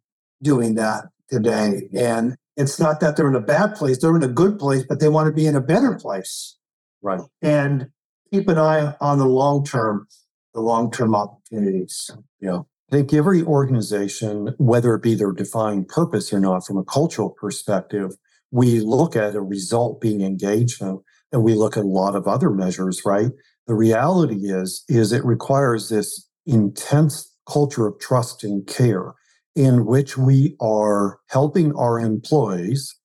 [0.44, 1.90] doing that today.
[1.96, 5.00] And it's not that they're in a bad place, they're in a good place, but
[5.00, 6.58] they want to be in a better place.
[7.02, 7.22] Right.
[7.42, 7.90] And
[8.32, 10.08] keep an eye on the long term,
[10.54, 12.12] the long term opportunities.
[12.40, 12.60] Yeah.
[12.92, 17.32] I think every organization, whether it be their defined purpose or not, from a cultural
[17.32, 18.12] perspective,
[18.52, 21.02] we look at a result being engagement
[21.32, 23.32] and we look at a lot of other measures, right?
[23.66, 29.14] The reality is, is it requires this intense culture of trust and care
[29.56, 32.96] in which we are helping our employees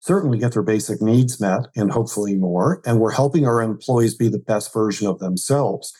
[0.00, 2.82] certainly get their basic needs met and hopefully more.
[2.84, 5.92] And we're helping our employees be the best version of themselves.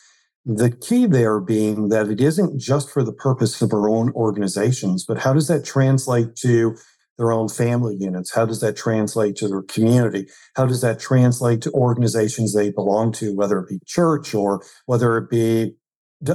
[0.45, 5.03] The key there being that it isn't just for the purpose of our own organizations,
[5.03, 6.75] but how does that translate to
[7.17, 8.31] their own family units?
[8.31, 10.27] How does that translate to their community?
[10.55, 15.17] How does that translate to organizations they belong to, whether it be church or whether
[15.17, 15.73] it be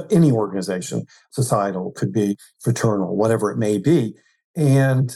[0.09, 4.15] any organization, societal, could be fraternal, whatever it may be.
[4.55, 5.15] And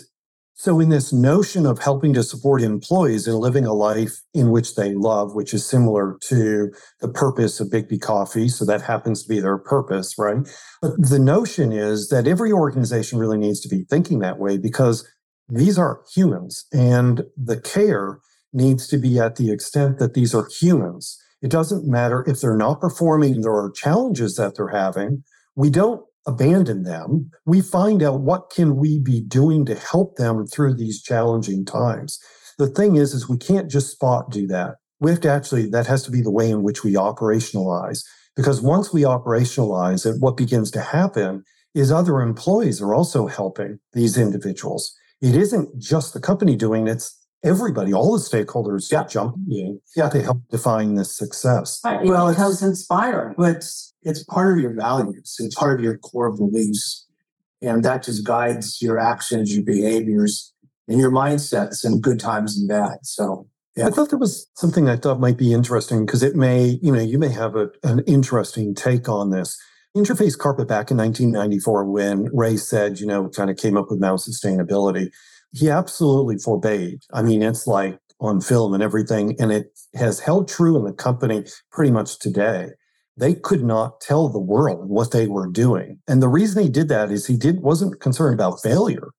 [0.58, 4.75] so, in this notion of helping to support employees in living a life in which
[4.75, 9.30] they love, which is similar to the purpose of Biggby Coffee, so that happens to
[9.30, 10.38] be their purpose, right?
[10.82, 15.06] But the notion is that every organization really needs to be thinking that way because
[15.49, 18.19] these are humans and the care
[18.54, 22.58] needs to be at the extent that these are humans it doesn't matter if they're
[22.58, 25.23] not performing, there are challenges that they're having.
[25.56, 27.29] We don't abandon them.
[27.46, 32.17] We find out what can we be doing to help them through these challenging times.
[32.58, 34.77] The thing is, is we can't just spot do that.
[35.00, 38.04] We have to actually, that has to be the way in which we operationalize.
[38.35, 41.43] Because once we operationalize it, what begins to happen
[41.75, 44.96] is other employees are also helping these individuals.
[45.21, 49.06] It isn't just the company doing it, it's everybody, all the stakeholders yeah.
[49.06, 50.10] jumping in yeah.
[50.10, 51.79] to help define this success.
[51.85, 52.04] Right.
[52.04, 53.35] Well, it becomes inspiring.
[53.37, 55.35] But it's, it's part of your values.
[55.39, 57.06] It's part of your core beliefs.
[57.62, 60.54] And that just guides your actions, your behaviors,
[60.87, 62.98] and your mindsets in good times and bad.
[63.04, 63.87] So yeah.
[63.87, 67.02] I thought there was something I thought might be interesting because it may, you know,
[67.02, 69.58] you may have a, an interesting take on this.
[69.96, 74.00] Interface Carpet back in 1994, when Ray said, you know, kind of came up with
[74.00, 75.10] now sustainability,
[75.56, 76.99] he absolutely forbade.
[77.13, 80.93] I mean, it's like on film and everything, and it has held true in the
[80.93, 82.69] company pretty much today.
[83.17, 85.99] They could not tell the world what they were doing.
[86.08, 89.10] And the reason he did that is he did wasn't concerned about failure.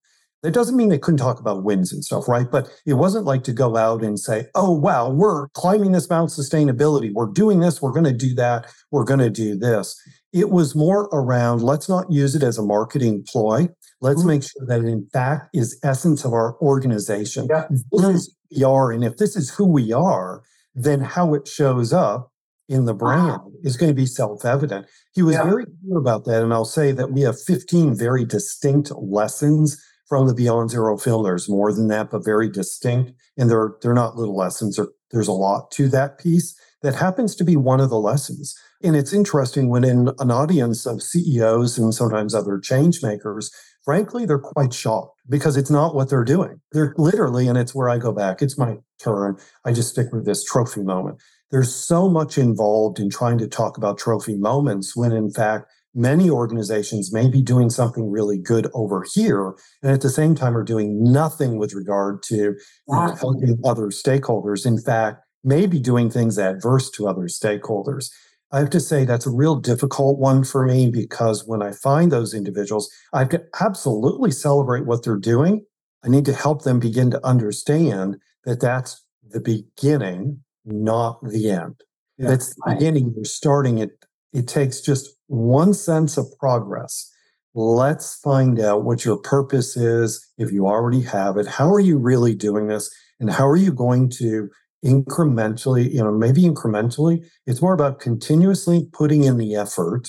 [0.43, 2.49] That doesn't mean they couldn't talk about wins and stuff, right?
[2.49, 6.30] But it wasn't like to go out and say, oh, wow, we're climbing this Mount
[6.30, 7.11] Sustainability.
[7.12, 7.80] We're doing this.
[7.80, 8.70] We're going to do that.
[8.91, 9.99] We're going to do this.
[10.32, 13.68] It was more around let's not use it as a marketing ploy.
[14.01, 17.47] Let's make sure that it, in fact, is essence of our organization.
[17.49, 17.67] Yeah.
[17.91, 18.33] This is mm.
[18.51, 18.93] who we are.
[18.93, 20.43] And if this is who we are,
[20.75, 22.31] then how it shows up
[22.69, 23.53] in the brand wow.
[23.63, 24.87] is going to be self-evident.
[25.15, 25.45] He was yeah.
[25.45, 26.43] very clear about that.
[26.43, 31.25] And I'll say that we have 15 very distinct lessons from the Beyond Zero film.
[31.25, 33.13] There's more than that, but very distinct.
[33.37, 34.79] And they're they're not little lessons.
[35.11, 38.55] there's a lot to that piece that happens to be one of the lessons.
[38.83, 43.51] And it's interesting when in an audience of CEOs and sometimes other change makers,
[43.87, 46.61] frankly, they're quite shocked because it's not what they're doing.
[46.72, 49.39] They're literally, and it's where I go back, it's my turn.
[49.64, 51.22] I just stick with this trophy moment.
[51.51, 56.28] There's so much involved in trying to talk about trophy moments when in fact many
[56.28, 60.64] organizations may be doing something really good over here and at the same time are
[60.64, 62.55] doing nothing with regard to
[62.87, 63.14] wow.
[63.14, 68.11] helping other stakeholders in fact may be doing things adverse to other stakeholders
[68.53, 72.11] i have to say that's a real difficult one for me because when i find
[72.11, 75.65] those individuals i can absolutely celebrate what they're doing
[76.05, 81.83] i need to help them begin to understand that that's the beginning not the end
[82.19, 83.91] yeah, that's the beginning you're starting it
[84.37, 87.11] it takes just one sense of progress.
[87.55, 90.27] Let's find out what your purpose is.
[90.37, 92.95] If you already have it, how are you really doing this?
[93.19, 94.51] And how are you going to
[94.85, 100.09] incrementally, you know, maybe incrementally, it's more about continuously putting in the effort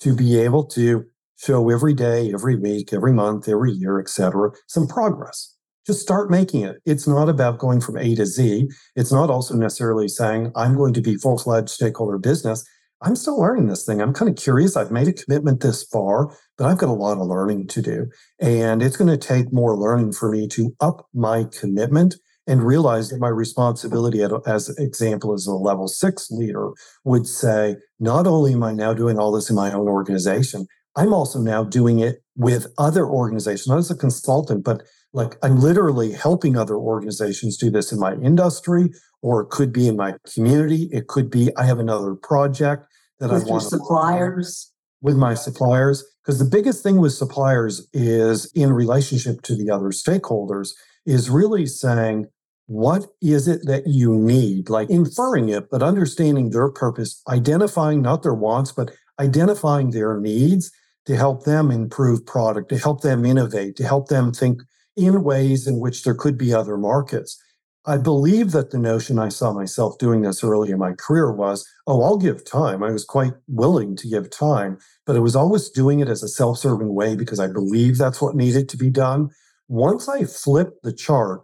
[0.00, 1.04] to be able to
[1.36, 5.56] show every day, every week, every month, every year, et cetera, some progress.
[5.84, 6.76] Just start making it.
[6.86, 8.68] It's not about going from A to Z.
[8.94, 12.64] It's not also necessarily saying, I'm going to be full fledged stakeholder business.
[13.04, 14.00] I'm still learning this thing.
[14.00, 14.76] I'm kind of curious.
[14.76, 18.06] I've made a commitment this far, but I've got a lot of learning to do.
[18.40, 22.14] And it's going to take more learning for me to up my commitment
[22.46, 26.70] and realize that my responsibility as example as a level six leader
[27.04, 30.66] would say, not only am I now doing all this in my own organization,
[30.96, 34.82] I'm also now doing it with other organizations, not as a consultant, but
[35.12, 38.90] like I'm literally helping other organizations do this in my industry,
[39.20, 40.88] or it could be in my community.
[40.90, 42.86] It could be I have another project
[43.20, 44.72] that with I want With your suppliers.
[45.00, 46.04] With my suppliers.
[46.24, 50.70] Because the biggest thing with suppliers is in relationship to the other stakeholders,
[51.06, 52.26] is really saying,
[52.66, 54.70] what is it that you need?
[54.70, 60.70] Like inferring it, but understanding their purpose, identifying not their wants, but identifying their needs
[61.06, 64.62] to help them improve product, to help them innovate, to help them think
[64.96, 67.42] in ways in which there could be other markets.
[67.84, 71.66] I believe that the notion I saw myself doing this early in my career was,
[71.88, 72.80] oh, I'll give time.
[72.80, 76.28] I was quite willing to give time, but I was always doing it as a
[76.28, 79.30] self serving way because I believe that's what needed to be done.
[79.72, 81.42] Once I flipped the chart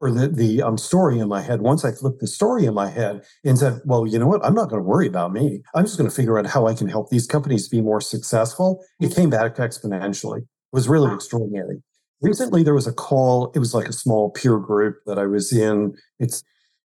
[0.00, 2.90] or the, the um, story in my head, once I flipped the story in my
[2.90, 4.44] head and said, well, you know what?
[4.44, 5.62] I'm not going to worry about me.
[5.74, 8.84] I'm just going to figure out how I can help these companies be more successful.
[9.00, 10.42] It came back exponentially.
[10.42, 11.82] It was really extraordinary
[12.20, 15.52] recently there was a call it was like a small peer group that i was
[15.52, 16.42] in it's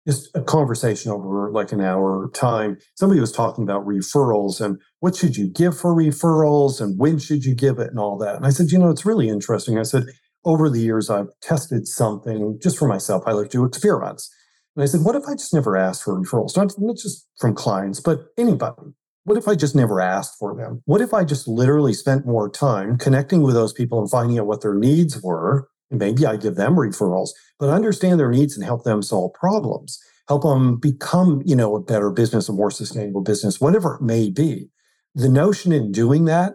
[0.06, 5.16] just a conversation over like an hour time somebody was talking about referrals and what
[5.16, 8.46] should you give for referrals and when should you give it and all that and
[8.46, 10.04] i said you know it's really interesting i said
[10.46, 14.34] over the years i've tested something just for myself i like to do experiments
[14.74, 17.54] and i said what if i just never asked for referrals not, not just from
[17.54, 18.94] clients but anybody
[19.26, 20.82] what if I just never asked for them?
[20.84, 24.46] What if I just literally spent more time connecting with those people and finding out
[24.46, 25.68] what their needs were?
[25.90, 29.98] And maybe I give them referrals, but understand their needs and help them solve problems,
[30.28, 34.30] help them become, you know, a better business, a more sustainable business, whatever it may
[34.30, 34.68] be.
[35.16, 36.54] The notion in doing that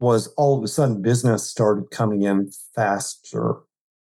[0.00, 3.56] was all of a sudden business started coming in faster,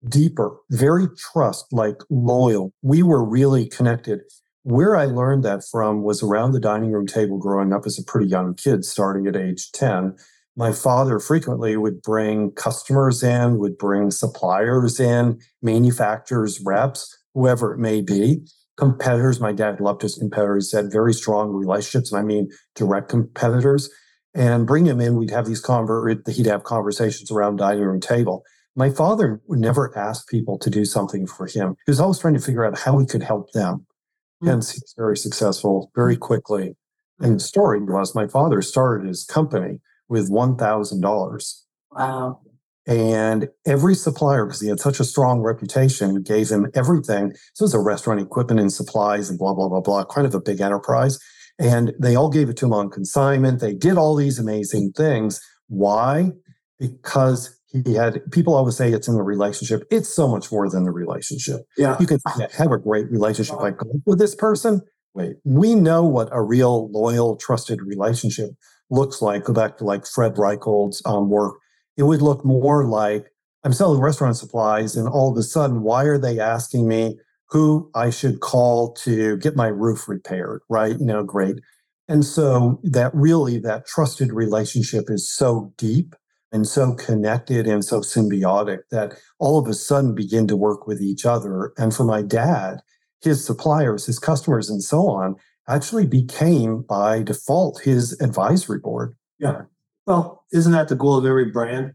[0.08, 2.72] deeper, very trust like loyal.
[2.82, 4.20] We were really connected.
[4.62, 8.04] Where I learned that from was around the dining room table growing up as a
[8.04, 10.16] pretty young kid, starting at age 10.
[10.56, 17.78] My father frequently would bring customers in, would bring suppliers in, manufacturers, reps, whoever it
[17.78, 18.46] may be.
[18.76, 23.90] Competitors, my dad loved his competitors, had very strong relationships, and I mean direct competitors.
[24.34, 25.16] And bring him in.
[25.16, 28.42] We'd have these conver- he'd have conversations around dining room table.
[28.76, 31.76] My father would never ask people to do something for him.
[31.86, 33.86] He was always trying to figure out how he could help them.
[34.42, 34.48] Mm-hmm.
[34.48, 36.76] Hence, he's very successful very quickly.
[37.18, 41.62] And the story was my father started his company with $1,000.
[41.92, 42.40] Wow.
[42.86, 47.34] And every supplier, because he had such a strong reputation, gave him everything.
[47.54, 50.34] So it was a restaurant equipment and supplies and blah, blah, blah, blah, kind of
[50.34, 51.18] a big enterprise.
[51.60, 53.60] And they all gave it to him on consignment.
[53.60, 55.40] They did all these amazing things.
[55.68, 56.32] Why?
[56.78, 59.84] Because he had people always say it's in the relationship.
[59.90, 61.60] It's so much more than the relationship.
[61.76, 61.96] Yeah.
[62.00, 62.18] You can
[62.56, 64.80] have a great relationship like with this person.
[65.14, 68.50] Wait, we know what a real loyal, trusted relationship
[68.88, 69.44] looks like.
[69.44, 71.56] Go back to like Fred Reichheld's um, work.
[71.96, 73.26] It would look more like
[73.64, 77.18] I'm selling restaurant supplies, and all of a sudden, why are they asking me
[77.50, 80.62] who I should call to get my roof repaired?
[80.68, 80.98] Right?
[80.98, 81.56] You know, great.
[82.08, 86.14] And so that really that trusted relationship is so deep
[86.52, 91.00] and so connected and so symbiotic that all of a sudden begin to work with
[91.00, 91.72] each other.
[91.78, 92.80] And for my dad,
[93.22, 95.36] his suppliers, his customers, and so on
[95.68, 99.14] actually became by default his advisory board.
[99.38, 99.62] Yeah.
[100.06, 101.92] Well, isn't that the goal of every brand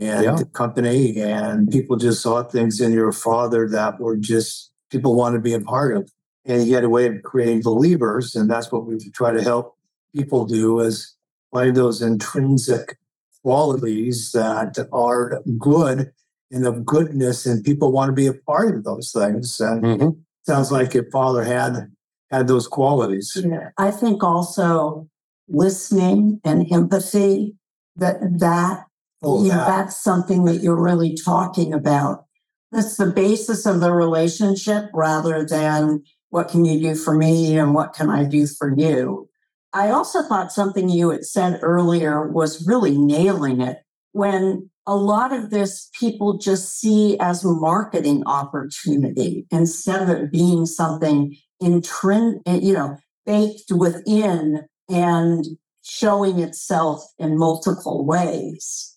[0.00, 0.38] and yeah.
[0.52, 1.20] company?
[1.20, 5.54] And people just saw things in your father that were just people want to be
[5.54, 6.08] a part of.
[6.44, 8.36] And he had a way of creating believers.
[8.36, 9.76] And that's what we try to help
[10.14, 11.16] people do is
[11.52, 12.98] find those intrinsic
[13.42, 16.12] qualities that are good
[16.52, 19.58] and of goodness, and people want to be a part of those things.
[19.58, 20.08] And mm-hmm.
[20.46, 21.90] sounds like your father had
[22.30, 23.36] had those qualities.
[23.42, 23.70] Yeah.
[23.78, 25.08] I think also
[25.48, 27.54] listening and empathy
[27.96, 28.84] that that
[29.22, 29.64] oh, yeah.
[29.66, 32.26] that's something that you're really talking about.
[32.72, 37.74] That's the basis of the relationship rather than what can you do for me and
[37.74, 39.28] what can I do for you.
[39.74, 43.78] I also thought something you had said earlier was really nailing it
[44.12, 50.66] when a lot of this people just see as marketing opportunity instead of it being
[50.66, 55.44] something intrinsic, you know, baked within and
[55.84, 58.91] showing itself in multiple ways.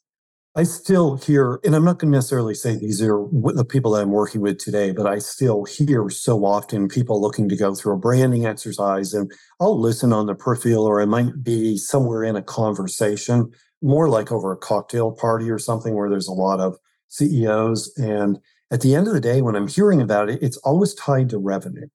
[0.58, 4.04] I still hear, and I'm not going to necessarily say these are the people that
[4.04, 7.96] I'm working with today, but I still hear so often people looking to go through
[7.96, 9.30] a branding exercise, and
[9.60, 13.52] I'll listen on the peripheral, or I might be somewhere in a conversation,
[13.82, 16.78] more like over a cocktail party or something where there's a lot of
[17.10, 17.92] CEOs.
[17.98, 18.40] And
[18.72, 21.38] at the end of the day, when I'm hearing about it, it's always tied to
[21.38, 21.88] revenue.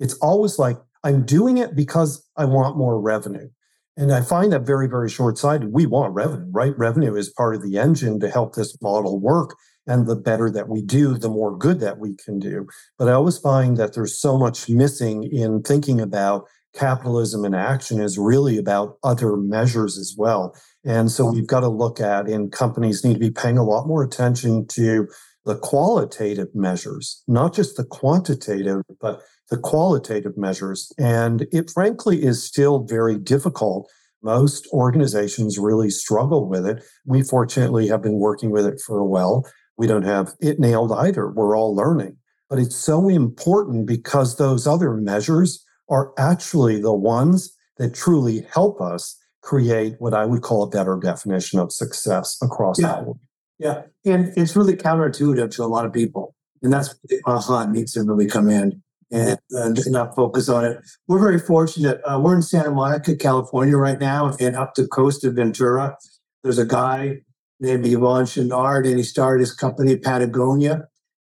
[0.00, 3.50] It's always like, I'm doing it because I want more revenue.
[3.98, 5.72] And I find that very, very short sighted.
[5.72, 6.78] We want revenue, right?
[6.78, 9.56] Revenue is part of the engine to help this model work.
[9.88, 12.68] And the better that we do, the more good that we can do.
[12.96, 16.44] But I always find that there's so much missing in thinking about
[16.74, 20.54] capitalism in action is really about other measures as well.
[20.84, 23.88] And so we've got to look at, and companies need to be paying a lot
[23.88, 25.08] more attention to
[25.44, 30.92] the qualitative measures, not just the quantitative, but the qualitative measures.
[30.98, 33.90] And it frankly is still very difficult.
[34.22, 36.82] Most organizations really struggle with it.
[37.06, 39.46] We fortunately have been working with it for a while.
[39.76, 41.30] We don't have it nailed either.
[41.30, 42.16] We're all learning.
[42.50, 48.80] But it's so important because those other measures are actually the ones that truly help
[48.80, 52.96] us create what I would call a better definition of success across yeah.
[52.96, 53.18] the board.
[53.58, 53.82] Yeah.
[54.04, 56.34] And it's really counterintuitive to a lot of people.
[56.62, 60.78] And that's the aha needs to really come in and, and not focus on it.
[61.06, 62.00] We're very fortunate.
[62.04, 65.96] Uh, we're in Santa Monica, California right now, and up the coast of Ventura.
[66.42, 67.22] There's a guy
[67.60, 70.88] named Yvon Chouinard, and he started his company, Patagonia.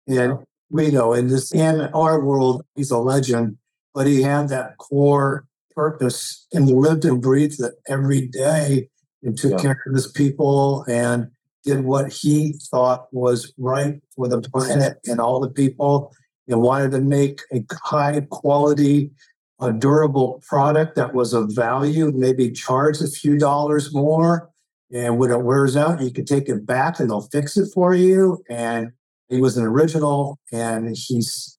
[0.07, 3.57] And we know in this in our world, he's a legend,
[3.93, 8.89] but he had that core purpose and lived and breathed it every day
[9.23, 9.57] and took yeah.
[9.57, 11.27] care of his people and
[11.63, 16.11] did what he thought was right for the planet and all the people
[16.47, 19.11] and wanted to make a high quality,
[19.59, 24.49] a durable product that was of value, maybe charge a few dollars more.
[24.93, 27.93] And when it wears out, you can take it back and they'll fix it for
[27.93, 28.41] you.
[28.49, 28.91] And
[29.27, 31.57] he was an original and he's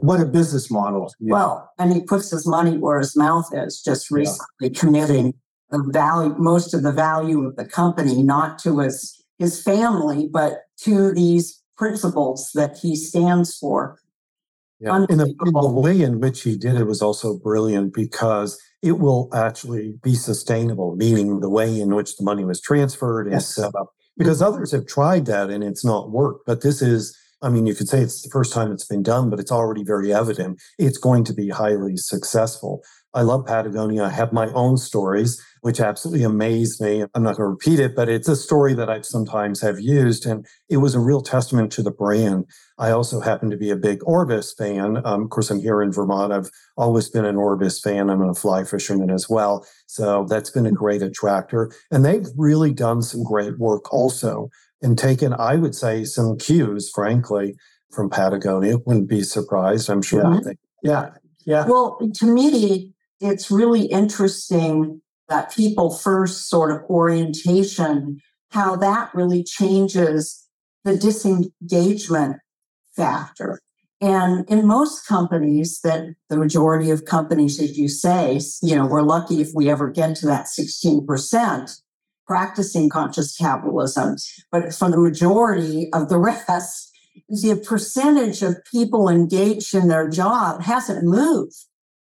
[0.00, 1.12] what a business model.
[1.20, 4.78] Well, and he puts his money where his mouth is, just recently yeah.
[4.78, 5.34] committing
[5.70, 10.60] the value, most of the value of the company, not to his his family, but
[10.80, 13.98] to these principles that he stands for.
[14.84, 15.06] Yeah.
[15.08, 19.30] And the, the, way in which he did it was also brilliant because it will
[19.32, 23.54] actually be sustainable, meaning the way in which the money was transferred and yes.
[23.54, 23.94] set up.
[24.18, 26.44] Because others have tried that and it's not worked.
[26.46, 29.30] But this is, I mean, you could say it's the first time it's been done,
[29.30, 32.82] but it's already very evident it's going to be highly successful.
[33.14, 34.04] I love Patagonia.
[34.04, 37.04] I have my own stories, which absolutely amaze me.
[37.14, 40.26] I'm not going to repeat it, but it's a story that I sometimes have used.
[40.26, 42.44] And it was a real testament to the brand.
[42.78, 45.00] I also happen to be a big Orvis fan.
[45.04, 46.32] Um, of course, I'm here in Vermont.
[46.32, 48.10] I've always been an Orvis fan.
[48.10, 49.64] I'm a fly fisherman as well.
[49.86, 51.70] So that's been a great attractor.
[51.90, 54.48] And they've really done some great work also
[54.82, 57.54] and taken, I would say, some cues, frankly,
[57.92, 58.78] from Patagonia.
[58.78, 59.88] Wouldn't be surprised.
[59.88, 60.34] I'm sure.
[60.34, 60.40] Yeah.
[60.44, 61.10] They, Yeah.
[61.46, 61.66] Yeah.
[61.66, 68.18] Well, to me, it's really interesting that people first sort of orientation,
[68.50, 70.46] how that really changes
[70.84, 72.36] the disengagement
[72.96, 73.60] factor.
[74.00, 79.02] And in most companies, that the majority of companies, as you say, you know, we're
[79.02, 81.80] lucky if we ever get to that 16%
[82.26, 84.16] practicing conscious capitalism.
[84.50, 86.18] But for the majority of the
[86.48, 86.90] rest,
[87.28, 91.56] the percentage of people engaged in their job hasn't moved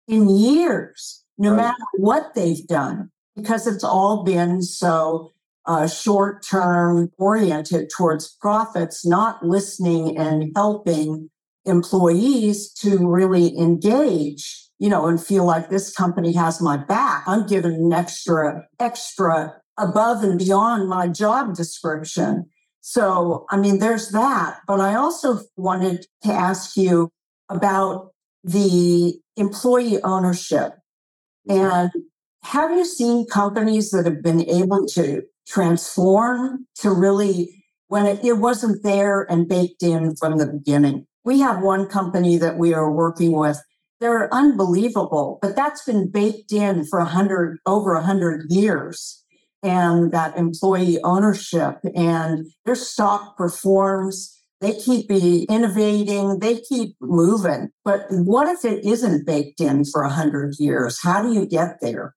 [0.09, 1.57] in years, no Right.
[1.57, 5.30] matter what they've done, because it's all been so
[5.67, 11.31] uh, short term oriented towards profits, not listening and helping
[11.65, 17.23] employees to really engage, you know, and feel like this company has my back.
[17.27, 22.47] I'm given an extra, extra above and beyond my job description.
[22.81, 24.59] So, I mean, there's that.
[24.67, 27.11] But I also wanted to ask you
[27.49, 28.11] about
[28.43, 30.73] the employee ownership.
[31.49, 31.93] And
[32.43, 38.38] have you seen companies that have been able to transform to really, when it, it
[38.38, 41.07] wasn't there and baked in from the beginning?
[41.24, 43.62] We have one company that we are working with.
[44.01, 49.22] They're unbelievable, but that's been baked in for a hundred, over a hundred years
[49.62, 54.36] and that employee ownership and their stock performs.
[54.61, 57.70] They keep innovating, they keep moving.
[57.84, 61.01] But what if it isn't baked in for a hundred years?
[61.03, 62.14] How do you get there?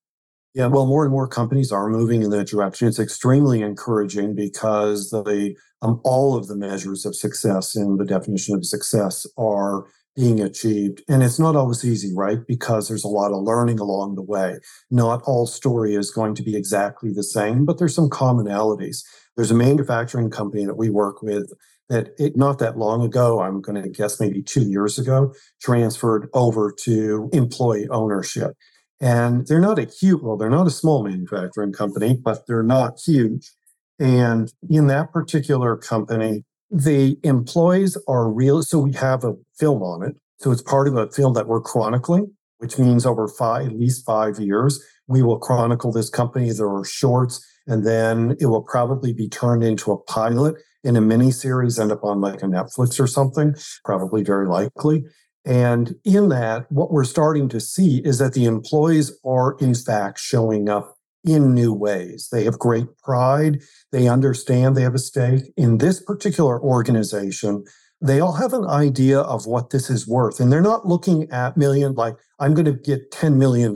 [0.55, 2.87] Yeah, well, more and more companies are moving in that direction.
[2.87, 8.55] It's extremely encouraging because the um, all of the measures of success and the definition
[8.55, 9.83] of success are
[10.15, 12.39] being achieved, and it's not always easy, right?
[12.47, 14.55] Because there's a lot of learning along the way.
[14.89, 19.03] Not all story is going to be exactly the same, but there's some commonalities.
[19.35, 21.51] There's a manufacturing company that we work with
[21.89, 26.29] that it, not that long ago, I'm going to guess maybe two years ago, transferred
[26.33, 28.53] over to employee ownership.
[29.01, 32.99] And they're not a huge, well, they're not a small manufacturing company, but they're not
[33.05, 33.51] huge.
[33.99, 38.63] And in that particular company, the employees are real.
[38.63, 40.15] So we have a film on it.
[40.39, 44.05] So it's part of a film that we're chronicling, which means over five, at least
[44.05, 46.51] five years, we will chronicle this company.
[46.51, 51.01] There are shorts, and then it will probably be turned into a pilot in a
[51.01, 55.03] mini series, end up on like a Netflix or something, probably very likely.
[55.45, 60.19] And in that, what we're starting to see is that the employees are, in fact,
[60.19, 62.29] showing up in new ways.
[62.31, 63.61] They have great pride.
[63.91, 65.53] They understand they have a stake.
[65.55, 67.63] In this particular organization,
[68.01, 70.39] they all have an idea of what this is worth.
[70.39, 73.75] And they're not looking at million, like, I'm going to get $10 million.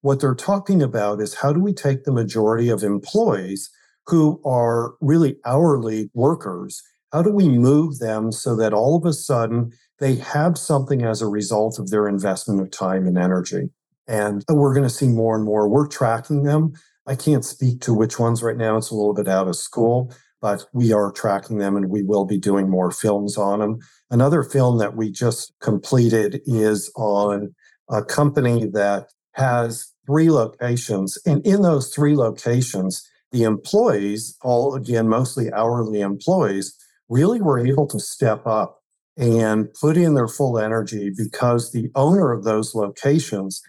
[0.00, 3.70] What they're talking about is how do we take the majority of employees
[4.06, 6.82] who are really hourly workers?
[7.12, 11.22] How do we move them so that all of a sudden they have something as
[11.22, 13.70] a result of their investment of time and energy?
[14.06, 15.68] And we're going to see more and more.
[15.68, 16.72] We're tracking them.
[17.06, 18.76] I can't speak to which ones right now.
[18.76, 22.24] It's a little bit out of school, but we are tracking them and we will
[22.24, 23.78] be doing more films on them.
[24.10, 27.54] Another film that we just completed is on
[27.90, 31.18] a company that has three locations.
[31.26, 36.74] And in those three locations, the employees, all again, mostly hourly employees,
[37.08, 38.77] really were able to step up
[39.18, 43.62] and put in their full energy because the owner of those locations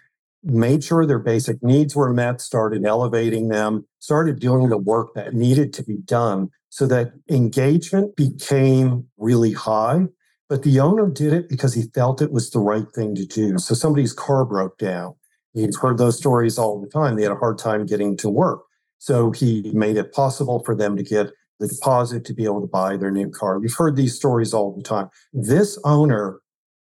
[0.44, 5.34] made sure their basic needs were met, started elevating them, started doing the work that
[5.34, 10.06] needed to be done so that engagement became really high.
[10.48, 13.58] But the owner did it because he felt it was the right thing to do.
[13.58, 15.14] So somebody's car broke down.
[15.54, 17.16] You've heard those stories all the time.
[17.16, 18.62] They had a hard time getting to work.
[18.98, 22.66] So he made it possible for them to get the deposit to be able to
[22.66, 23.60] buy their new car.
[23.62, 25.08] You've heard these stories all the time.
[25.32, 26.40] This owner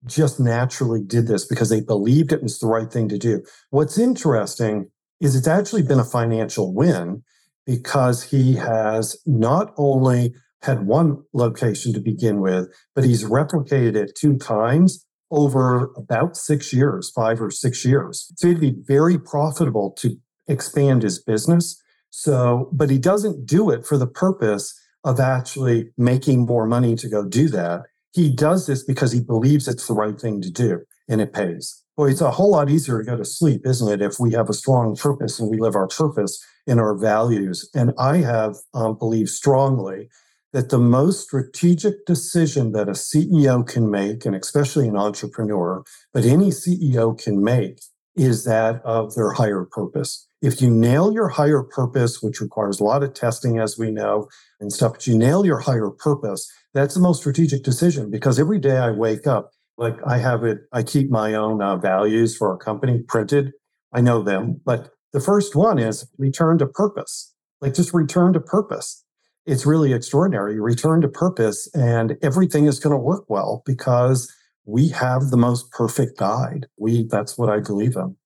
[0.06, 3.42] just naturally did this because they believed it was the right thing to do.
[3.70, 4.90] What's interesting
[5.20, 7.24] is it's actually been a financial win
[7.66, 14.14] because he has not only had one location to begin with, but he's replicated it
[14.14, 18.32] two times over about six years, five or six years.
[18.36, 20.16] So he'd be very profitable to
[20.46, 21.80] expand his business.
[22.10, 27.08] So, but he doesn't do it for the purpose of actually making more money to
[27.08, 27.82] go do that.
[28.12, 30.80] He does this because he believes it's the right thing to do.
[31.10, 31.82] and it pays.
[31.96, 34.50] Boy, it's a whole lot easier to go to sleep, isn't it, if we have
[34.50, 37.68] a strong purpose and we live our purpose in our values.
[37.74, 40.10] And I have um, believed strongly
[40.52, 45.82] that the most strategic decision that a CEO can make, and especially an entrepreneur,
[46.12, 47.80] but any CEO can make,
[48.18, 50.26] is that of their higher purpose.
[50.42, 54.28] If you nail your higher purpose, which requires a lot of testing, as we know,
[54.60, 58.58] and stuff, but you nail your higher purpose, that's the most strategic decision because every
[58.58, 62.50] day I wake up, like I have it, I keep my own uh, values for
[62.50, 63.52] our company printed.
[63.92, 67.32] I know them, but the first one is return to purpose.
[67.60, 69.04] Like just return to purpose.
[69.46, 70.60] It's really extraordinary.
[70.60, 74.30] Return to purpose, and everything is going to work well because
[74.68, 76.66] we have the most perfect guide.
[76.76, 78.16] We that's what I believe in.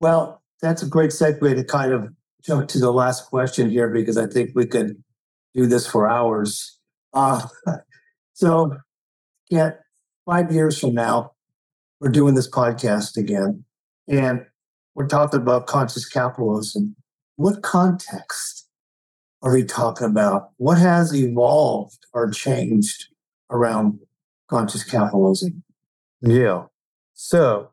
[0.00, 2.08] Well, that's a great segue to kind of
[2.42, 5.00] jump to the last question here because I think we could
[5.54, 6.80] do this for hours.
[7.14, 7.46] Uh,
[8.32, 8.76] so,
[9.50, 9.70] yeah,
[10.26, 11.30] five years from now,
[12.00, 13.64] we're doing this podcast again,
[14.08, 14.44] and
[14.96, 16.96] we're talking about conscious capitalism.
[17.36, 18.66] What context
[19.42, 20.50] are we talking about?
[20.56, 23.06] What has evolved or changed
[23.48, 24.00] around
[24.50, 25.62] conscious capitalism?
[26.20, 26.64] Yeah.
[27.14, 27.70] So,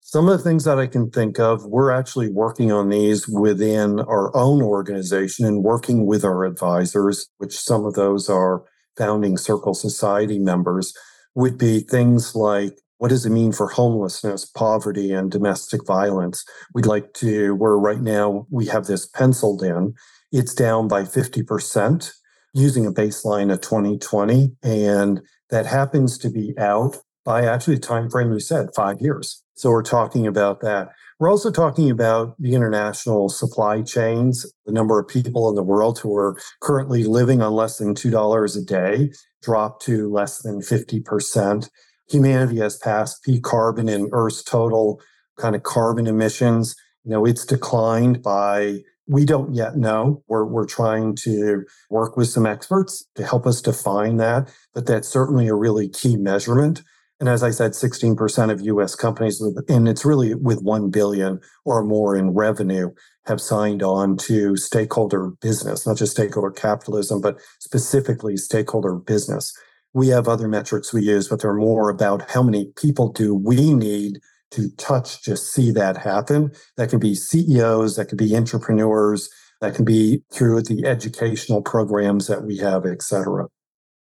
[0.00, 4.00] some of the things that I can think of, we're actually working on these within
[4.00, 8.64] our own organization and working with our advisors, which some of those are
[8.96, 10.94] founding Circle Society members,
[11.34, 16.44] would be things like what does it mean for homelessness, poverty, and domestic violence?
[16.74, 19.94] We'd like to, where right now we have this penciled in,
[20.32, 22.12] it's down by 50%
[22.54, 24.56] using a baseline of 2020.
[24.62, 25.20] And
[25.50, 26.96] that happens to be out
[27.28, 29.42] by actually the time frame you said, five years.
[29.54, 30.88] So we're talking about that.
[31.18, 35.98] We're also talking about the international supply chains, the number of people in the world
[35.98, 39.12] who are currently living on less than $2 a day
[39.42, 41.68] dropped to less than 50%.
[42.10, 44.98] Humanity has passed peak carbon in Earth's total
[45.36, 46.74] kind of carbon emissions.
[47.04, 50.22] You know, it's declined by, we don't yet know.
[50.28, 55.08] We're, we're trying to work with some experts to help us define that, but that's
[55.08, 56.82] certainly a really key measurement.
[57.20, 61.82] And as I said, 16% of US companies, and it's really with 1 billion or
[61.82, 62.90] more in revenue,
[63.26, 69.52] have signed on to stakeholder business, not just stakeholder capitalism, but specifically stakeholder business.
[69.94, 73.74] We have other metrics we use, but they're more about how many people do we
[73.74, 74.20] need
[74.52, 76.52] to touch to see that happen.
[76.76, 79.28] That can be CEOs, that could be entrepreneurs,
[79.60, 83.46] that can be through the educational programs that we have, et cetera.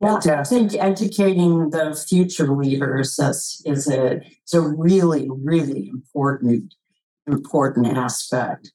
[0.00, 6.74] Well, I think educating the future leaders is, is a is a really really important
[7.26, 8.72] important aspect.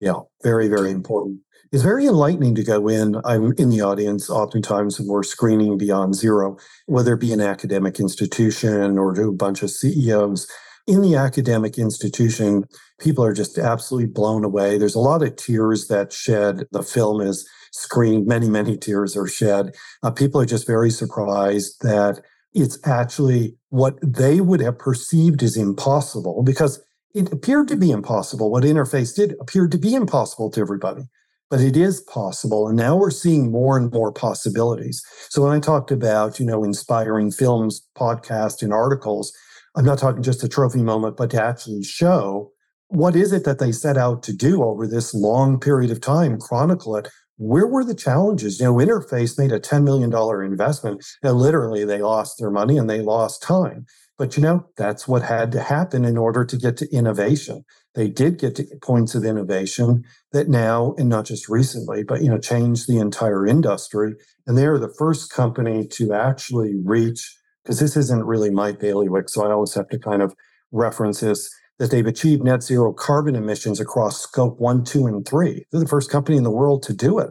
[0.00, 1.40] Yeah, very very important.
[1.72, 3.20] It's very enlightening to go in.
[3.24, 8.00] I'm in the audience oftentimes when we're screening beyond zero, whether it be an academic
[8.00, 10.48] institution or to a bunch of CEOs.
[10.86, 12.64] In the academic institution,
[13.00, 14.78] people are just absolutely blown away.
[14.78, 16.66] There's a lot of tears that shed.
[16.70, 19.74] The film is screened, many, many tears are shed.
[20.04, 22.22] Uh, people are just very surprised that
[22.54, 26.80] it's actually what they would have perceived as impossible because
[27.14, 28.50] it appeared to be impossible.
[28.50, 31.02] What Interface did appeared to be impossible to everybody,
[31.50, 32.68] but it is possible.
[32.68, 35.02] And now we're seeing more and more possibilities.
[35.30, 39.32] So when I talked about, you know, inspiring films, podcasts, and articles,
[39.76, 42.52] I'm not talking just a trophy moment, but to actually show
[42.88, 46.38] what is it that they set out to do over this long period of time,
[46.38, 47.08] chronicle it,
[47.38, 48.60] where were the challenges?
[48.60, 50.12] You know, Interface made a $10 million
[50.44, 53.86] investment and literally they lost their money and they lost time.
[54.18, 57.64] But you know, that's what had to happen in order to get to innovation.
[57.94, 62.30] They did get to points of innovation that now, and not just recently, but you
[62.30, 64.14] know, changed the entire industry.
[64.46, 67.36] And they're the first company to actually reach,
[67.66, 70.34] because this isn't really my bailiwick, so I always have to kind of
[70.70, 71.50] reference this
[71.80, 75.66] that they've achieved net zero carbon emissions across scope one, two, and three.
[75.70, 77.30] They're the first company in the world to do it.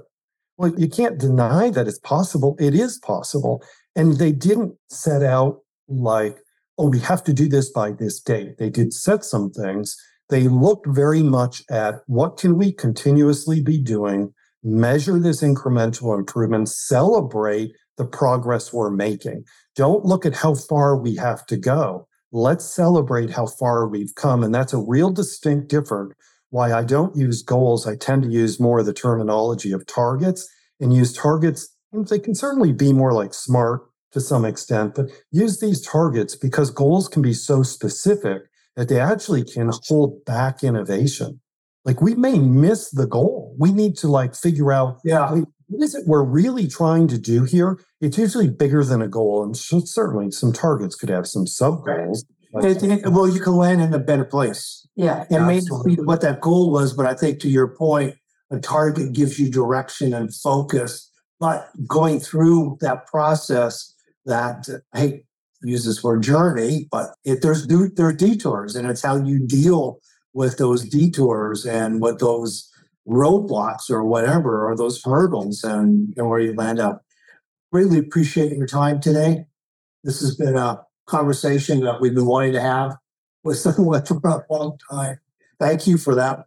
[0.58, 2.56] Well, you can't deny that it's possible.
[2.60, 3.64] It is possible.
[3.96, 6.38] And they didn't set out like,
[6.78, 8.58] oh, we have to do this by this date.
[8.60, 9.98] They did set some things.
[10.30, 14.34] They looked very much at what can we continuously be doing,
[14.64, 19.46] measure this incremental improvement, celebrate the progress we're making.
[19.76, 24.44] Don't look at how far we have to go let's celebrate how far we've come.
[24.44, 26.14] And that's a real distinct difference.
[26.50, 30.48] Why I don't use goals, I tend to use more of the terminology of targets
[30.80, 31.74] and use targets.
[31.94, 36.72] They can certainly be more like smart to some extent, but use these targets because
[36.72, 38.44] goals can be so specific
[38.76, 41.40] that they actually can hold back innovation.
[41.86, 43.56] Like we may miss the goal.
[43.58, 47.44] We need to like figure out, yeah, what is it we're really trying to do
[47.44, 47.80] here?
[48.02, 49.44] It's usually bigger than a goal.
[49.44, 52.26] And so certainly some targets could have some sub goals.
[52.64, 54.88] It- it- well, you can land in a better place.
[54.96, 55.26] Yeah.
[55.30, 58.16] It may not be what that goal was, but I think to your point,
[58.52, 61.10] a target gives you direction and focus.
[61.40, 63.94] But going through that process,
[64.26, 65.26] that I hate
[65.62, 69.46] to use this word journey, but it, there's there are detours, and it's how you
[69.46, 70.00] deal
[70.34, 72.70] with those detours and what those
[73.08, 77.04] roadblocks or whatever, or those hurdles, and, and where you land up.
[77.72, 79.46] Really appreciate your time today.
[80.04, 82.96] This has been a conversation that we've been wanting to have
[83.44, 85.20] with someone for a long time.
[85.60, 86.46] Thank you for that.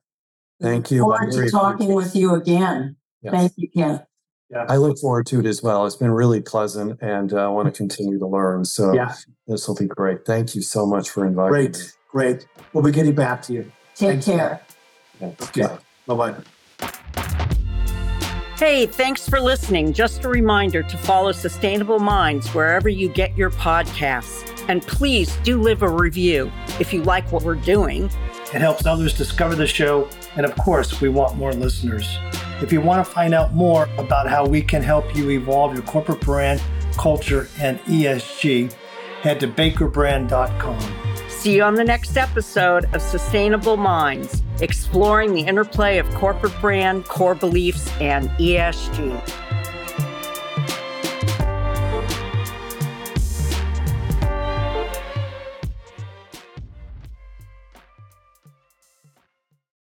[0.61, 1.13] Thank you.
[1.13, 2.97] I Forward to talking with you again.
[3.23, 3.33] Yes.
[3.33, 4.05] Thank you, Ken.
[4.51, 4.65] Yeah.
[4.69, 5.85] I look forward to it as well.
[5.87, 8.65] It's been really pleasant and uh, I want to continue to learn.
[8.65, 9.15] So Yeah,
[9.47, 10.25] this will be great.
[10.25, 11.67] Thank you so much for inviting me.
[11.69, 12.47] great, great.
[12.73, 13.73] We'll be getting back to you.
[13.95, 14.27] Take Thanks.
[14.27, 14.63] care.
[15.21, 15.79] Okay,
[16.09, 16.35] bye bye.
[18.59, 19.93] Hey, thanks for listening.
[19.93, 24.53] Just a reminder to follow Sustainable Minds wherever you get your podcasts.
[24.69, 26.51] And please do leave a review
[26.81, 28.11] if you like what we're doing.
[28.53, 30.09] It helps others discover the show.
[30.35, 32.19] And of course, we want more listeners.
[32.61, 35.85] If you want to find out more about how we can help you evolve your
[35.85, 36.61] corporate brand,
[36.97, 38.73] culture, and ESG,
[39.23, 40.98] head to bakerbrand.com.
[41.39, 47.05] See you on the next episode of Sustainable Minds, exploring the interplay of corporate brand,
[47.05, 49.48] core beliefs, and ESG.